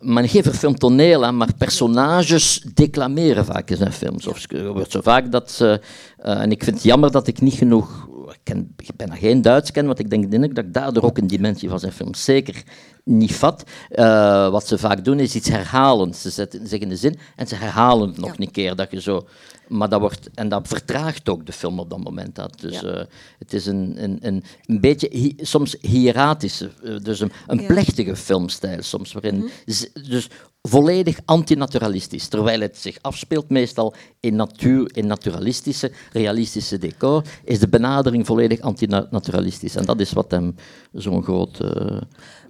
[0.02, 4.26] men geeft film toneel, maar personages declameren vaak in zijn films.
[4.26, 5.80] Of wordt zo vaak dat ze...
[6.24, 8.08] Uh, en ik vind het jammer dat ik niet genoeg...
[8.32, 11.18] Ik, ken, ik bijna geen Duits ken, want ik denk, denk dat ik daardoor ook
[11.18, 12.62] een dimensie van zijn films zeker
[13.04, 13.64] niet vat.
[13.90, 16.14] Uh, wat ze vaak doen is iets herhalen.
[16.14, 18.44] Ze zetten, zeggen de zin en ze herhalen het nog ja.
[18.44, 18.76] een keer.
[18.76, 19.26] Dat je zo
[19.72, 22.34] maar dat wordt, en dat vertraagt ook de film op dat moment.
[22.34, 22.60] Dat.
[22.60, 22.98] Dus ja.
[22.98, 23.04] uh,
[23.38, 27.66] het is een, een, een, een beetje hi, soms hieratische, uh, dus een, een ja.
[27.66, 30.08] plechtige filmstijl soms, waarin mm -hmm.
[30.08, 30.28] dus
[30.62, 37.68] volledig antinaturalistisch, terwijl het zich afspeelt meestal in, natuur, in naturalistische, realistische decor, is de
[37.68, 39.74] benadering volledig antinaturalistisch.
[39.74, 40.54] En dat is wat hem
[40.92, 42.00] zo'n groot uh,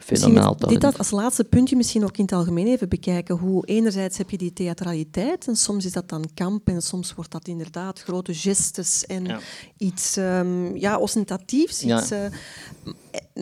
[0.02, 3.36] fenomenaal Dit dat als laatste puntje misschien ook in het algemeen even bekijken.
[3.36, 7.30] Hoe enerzijds heb je die theatraliteit en soms is dat dan kamp en soms wordt
[7.30, 9.38] dat inderdaad grote gestes en ja.
[9.76, 11.82] iets um, ja, ostentatiefs.
[11.82, 12.18] Iets, uh,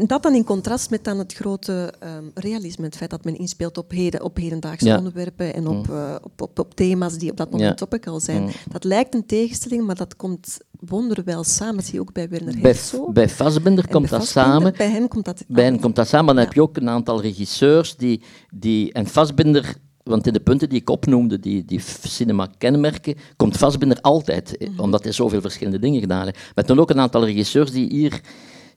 [0.06, 3.78] dat dan in contrast met dan het grote ehm, realisme, het feit dat men inspeelt
[3.78, 7.50] op, heden, op hedendaagse onderwerpen en op, uh, op, op, op, thema's die op dat
[7.50, 8.50] moment topical zijn.
[8.68, 11.76] Dat lijkt een tegenstelling, maar dat komt wonderwel samen.
[11.76, 13.12] Dat zie je ook bij Werner Herzog.
[13.12, 14.74] Bij Fassbinder komt dat samen.
[14.76, 16.88] Bij hem komt dat Bij hem komt dat samen, maar dan heb je ook een
[16.88, 18.22] aantal regisseurs die...
[18.50, 24.00] die en Fassbinder want in de punten die ik opnoemde, die, die cinema-kenmerken, komt Fassbinder
[24.00, 24.80] altijd, mhm.
[24.80, 26.52] omdat hij zoveel verschillende dingen gedaan heeft.
[26.54, 28.20] Met dan ook een aantal regisseurs die hier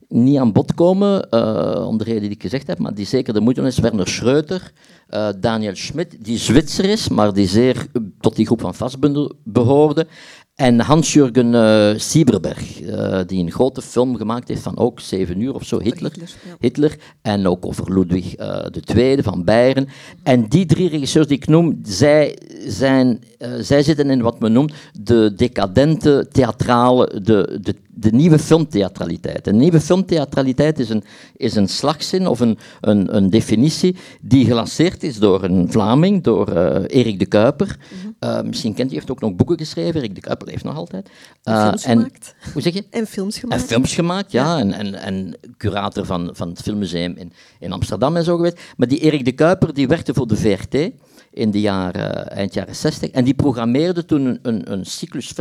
[0.07, 3.33] niet aan bod komen, uh, om de reden die ik gezegd heb, maar die zeker
[3.33, 4.71] de moeite doen is Werner Schreuter,
[5.09, 7.87] uh, Daniel Schmidt, die Zwitser is, maar die zeer
[8.19, 10.07] tot die groep van Fassbinder behoorde.
[10.55, 15.53] En Hans-Jürgen uh, Sieberberg, uh, die een grote film gemaakt heeft van ook zeven uur
[15.53, 16.11] of zo, Hitler.
[16.59, 19.87] Hitler, En ook over Ludwig uh, II van Beieren.
[20.23, 22.37] En die drie regisseurs die ik noem, zij,
[22.67, 23.19] zijn,
[23.59, 29.47] zij zitten in wat men noemt de decadente theatrale, de, de, de nieuwe filmtheatraliteit.
[29.47, 31.03] Een nieuwe filmtheatraliteit is een,
[31.35, 36.49] is een slagzin of een, een, een definitie die gelanceerd is door een Vlaming, door
[36.87, 37.77] Erik de Kuiper.
[38.19, 38.47] Mhm.
[38.47, 41.09] misschien kent u, heeft ook nog boeken geschreven, Erik de Kuiper leeft nog altijd.
[41.43, 42.35] En uh, films en, gemaakt.
[42.53, 42.85] Hoe zeg je?
[42.89, 43.61] En films gemaakt.
[43.61, 44.59] En films gemaakt, ja.
[44.59, 48.59] En, en, en curator van, van het Filmmuseum in, in Amsterdam en zo geweest.
[48.77, 50.91] Maar die Erik de Kuiper die werkte voor de VRT
[51.33, 53.09] in de jaren, eh, eind jaren 60.
[53.09, 55.33] En die programmeerde toen een, een, een cyclus.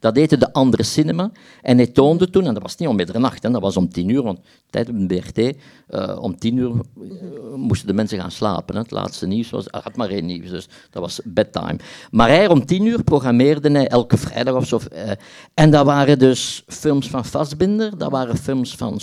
[0.00, 1.30] Dat heette De Andere Cinema.
[1.62, 4.08] En hij toonde toen, en dat was niet om middernacht, hè, dat was om tien
[4.08, 5.56] uur, want tijd op de BRT,
[5.90, 8.74] uh, om tien uur uh, moesten de mensen gaan slapen.
[8.74, 8.80] Hè.
[8.80, 11.76] Het laatste nieuws was, had maar één nieuws, dus dat was bedtime.
[12.10, 14.80] Maar hij om tien uur programmeerde hij elke vrijdag of zo.
[14.92, 15.10] Uh,
[15.54, 19.00] en dat waren dus films van Fassbinder, dat waren films van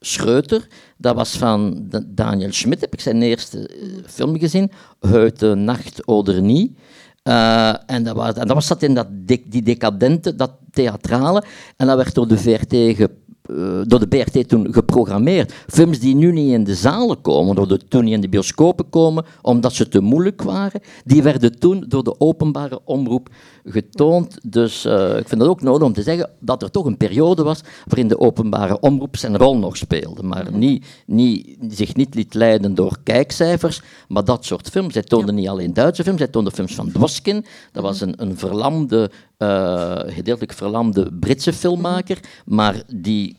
[0.00, 4.70] Schreuter, dat was van Daniel Schmidt, heb ik zijn eerste eh, film gezien,
[5.00, 6.76] Heute Nacht oder Nie.
[7.24, 11.42] Uh, en, dat was, en dat was in dat, die decadente, dat theatrale.
[11.76, 13.10] En dat werd door de VRT ge,
[13.48, 15.52] uh, door de BRT toen geprogrammeerd.
[15.66, 18.90] Films die nu niet in de zalen komen, door de, toen niet in de bioscopen
[18.90, 23.28] komen, omdat ze te moeilijk waren, die werden toen door de openbare omroep
[23.64, 24.38] getoond.
[24.42, 27.42] Dus uh, ik vind het ook nodig om te zeggen dat er toch een periode
[27.42, 30.58] was waarin de openbare omroep zijn rol nog speelde, maar mhm.
[30.58, 34.92] niet, niet, zich niet liet leiden door kijkcijfers, maar dat soort films.
[34.92, 38.38] Zij toonden niet alleen Duitse films, zij toonden films van Dwoskin, dat was een, een
[38.38, 43.36] verlamde, uh, gedeeltelijk verlamde Britse filmmaker, maar die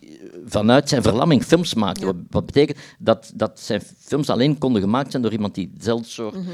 [0.50, 2.14] vanuit zijn verlamming films maakte.
[2.30, 6.36] Wat, betekent dat, dat zijn films alleen konden gemaakt zijn door iemand die hetzelfde soort...
[6.36, 6.48] Mm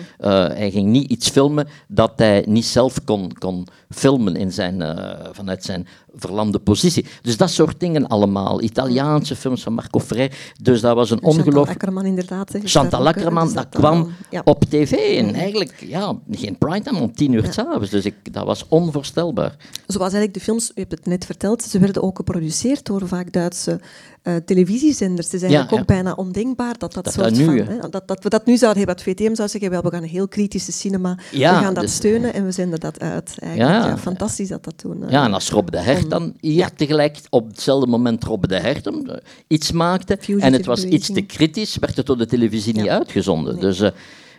[0.55, 5.09] hij ging niet iets filmen dat hij niet zelf kon, kon filmen in zijn, uh,
[5.31, 7.05] vanuit zijn verlamde positie.
[7.21, 8.61] Dus dat soort dingen allemaal.
[8.61, 10.31] Italiaanse films van Marco Frey.
[10.61, 11.45] Dus dat was een ongeloof...
[11.45, 12.51] Chantal Ackerman inderdaad.
[12.63, 14.11] Chantal Ackerman, dat kwam
[14.43, 14.91] op tv.
[14.91, 17.51] En eigenlijk, ja, geen primetime, om tien uur ja.
[17.51, 17.89] s'avonds.
[17.89, 19.55] Dus ik, dat was onvoorstelbaar.
[19.87, 23.31] Zoals eigenlijk de films, u hebt het net verteld, ze werden ook geproduceerd door vaak
[23.31, 23.79] Duitse
[24.27, 25.25] uh, televisiezenders.
[25.25, 27.55] Het is eigenlijk ook bijna ondenkbaar dat dat, dat soort nu, van...
[27.55, 30.03] Hè, dat, dat we dat nu zouden hebben, dat VTM zou zeggen, wel, we gaan
[30.03, 33.37] een heel kritische cinema, we gaan dat dus- steunen en we zenden dat uit.
[33.55, 33.97] Ja.
[33.97, 35.03] fantastisch dat dat toen...
[35.03, 38.59] Uh, ja, en als Rob de Hert dan hier tegelijk op hetzelfde moment Rob de
[38.59, 39.13] Hert uh,
[39.47, 43.59] iets maakte en het was iets te kritisch, werd het door de televisie niet uitgezonden.
[43.59, 43.81] Dus...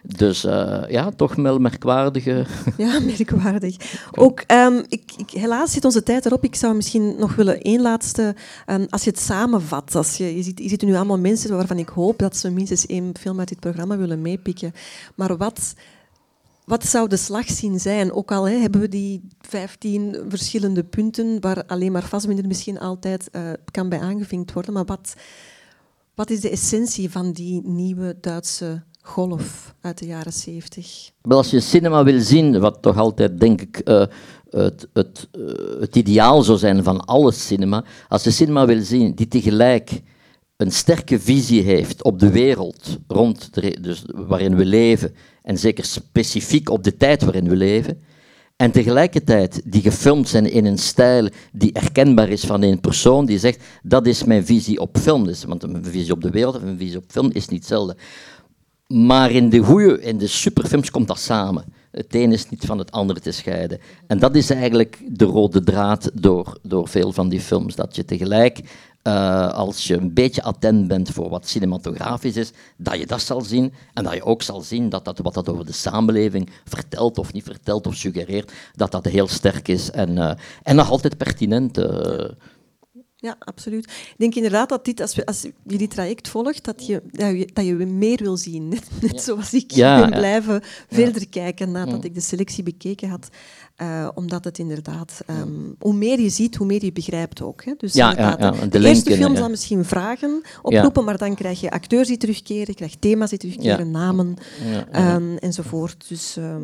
[0.06, 2.46] Dus uh, ja, toch wel merkwaardige.
[2.76, 3.76] Ja, merkwaardig.
[4.14, 6.44] Ook, um, ik, ik, helaas zit onze tijd erop.
[6.44, 8.34] Ik zou misschien nog willen één laatste.
[8.66, 11.78] Um, als je het samenvat, als je, je, ziet, je ziet nu allemaal mensen waarvan
[11.78, 14.72] ik hoop dat ze minstens één film uit dit programma willen meepikken.
[15.14, 15.74] Maar wat,
[16.64, 18.12] wat zou de slagzin zijn?
[18.12, 23.28] Ook al hè, hebben we die 15 verschillende punten waar alleen maar vastminder misschien altijd
[23.32, 24.72] uh, kan bij aangevinkt worden.
[24.72, 25.14] Maar wat,
[26.14, 31.10] wat is de essentie van die nieuwe Duitse golf uit de jaren 70.
[31.22, 34.04] Wel, als je cinema wil zien, wat toch altijd, denk ik, uh,
[34.50, 39.14] het, het, uh, het ideaal zou zijn van alle cinema, als je cinema wil zien
[39.14, 40.00] die tegelijk
[40.56, 43.50] een sterke visie heeft op de wereld rond
[43.80, 48.00] dus waarin we leven, en zeker specifiek op de tijd waarin we leven,
[48.56, 53.38] en tegelijkertijd die gefilmd zijn in een stijl die herkenbaar is van een persoon die
[53.38, 55.24] zegt, dat is mijn visie op film.
[55.24, 57.96] Dus, want een visie op de wereld of een visie op film is niet hetzelfde.
[58.86, 61.64] Maar in de goede, in de superfilms komt dat samen.
[61.90, 63.80] Het een is niet van het andere te scheiden.
[64.06, 67.74] En dat is eigenlijk de rode draad door, door veel van die films.
[67.74, 68.60] Dat je tegelijk,
[69.02, 73.40] uh, als je een beetje attent bent voor wat cinematografisch is, dat je dat zal
[73.40, 73.72] zien.
[73.94, 77.32] En dat je ook zal zien dat, dat wat dat over de samenleving vertelt of
[77.32, 80.32] niet vertelt of suggereert, dat dat heel sterk is en, uh,
[80.62, 81.78] en nog altijd pertinent.
[81.78, 82.24] Uh,
[83.18, 83.84] ja, absoluut.
[83.84, 87.38] Ik denk inderdaad dat dit, als, we, als je dit traject volgt, dat je, dat
[87.38, 88.68] je, dat je meer wil zien.
[88.76, 90.16] Net, net zoals ik Ja, ben ja.
[90.16, 93.28] blijven verder kijken nadat ik de selectie bekeken had.
[93.76, 97.64] Eh, omdat het inderdaad, ehm, hoe meer je ziet, hoe meer je begrijpt ook.
[97.64, 97.72] Hè.
[97.76, 101.34] Dus Ja, inderdaad, ja, ja, de, de eerste film zal misschien vragen oproepen, maar dan
[101.34, 104.36] krijg je acteurs die terugkeren, je krijgt thema's die terugkeren, namen
[104.90, 106.08] ehm, enzovoort.
[106.08, 106.62] Dus ehm,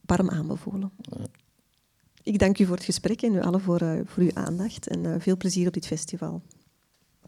[0.00, 0.92] warm aanbevolen.
[2.24, 5.06] Ik dank u voor het gesprek en u allen voor, eh, voor uw aandacht en
[5.06, 6.42] eh, veel plezier op dit festival.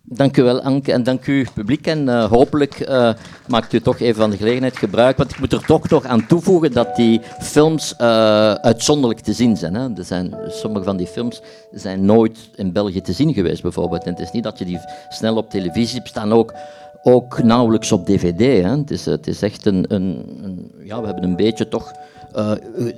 [0.09, 1.87] Dank u wel, Anke, en dank u, publiek.
[1.87, 3.13] En eh, hopelijk eh,
[3.49, 5.17] maakt u toch even van de gelegenheid gebruik.
[5.17, 9.75] Want ik moet er toch nog aan toevoegen dat die films uitzonderlijk te zien zijn,
[9.75, 9.89] hè.
[9.97, 10.37] Er zijn.
[10.49, 11.41] Sommige van die films
[11.73, 14.05] zijn nooit in België te zien geweest, bijvoorbeeld.
[14.05, 16.55] En het is niet dat je die snel op televisie hebt, staan ook,
[17.03, 18.39] ook nauwelijks op dvd.
[18.39, 18.77] Hè.
[18.77, 20.73] Het, is, het is echt een, een...
[20.85, 21.93] Ja, we hebben een beetje toch...
[22.33, 22.53] eh,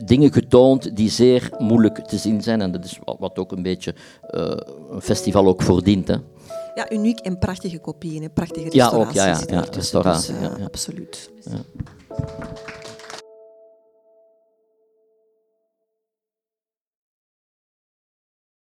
[0.05, 2.61] dingen getoond die zeer moeilijk te zien zijn.
[2.61, 4.57] En dat is wat, wat ook een beetje eh,
[4.91, 6.09] een festival ook voordient.
[6.09, 6.16] Hè.
[6.74, 8.29] Ja, uniek en prachtige kopieën, hè.
[8.29, 9.18] prachtige Ja, ook, restauraties.
[9.18, 9.72] ja, ja, ja, ertussen,
[10.03, 10.64] restauratie, dus, ja, ja.
[10.64, 11.31] Absoluut.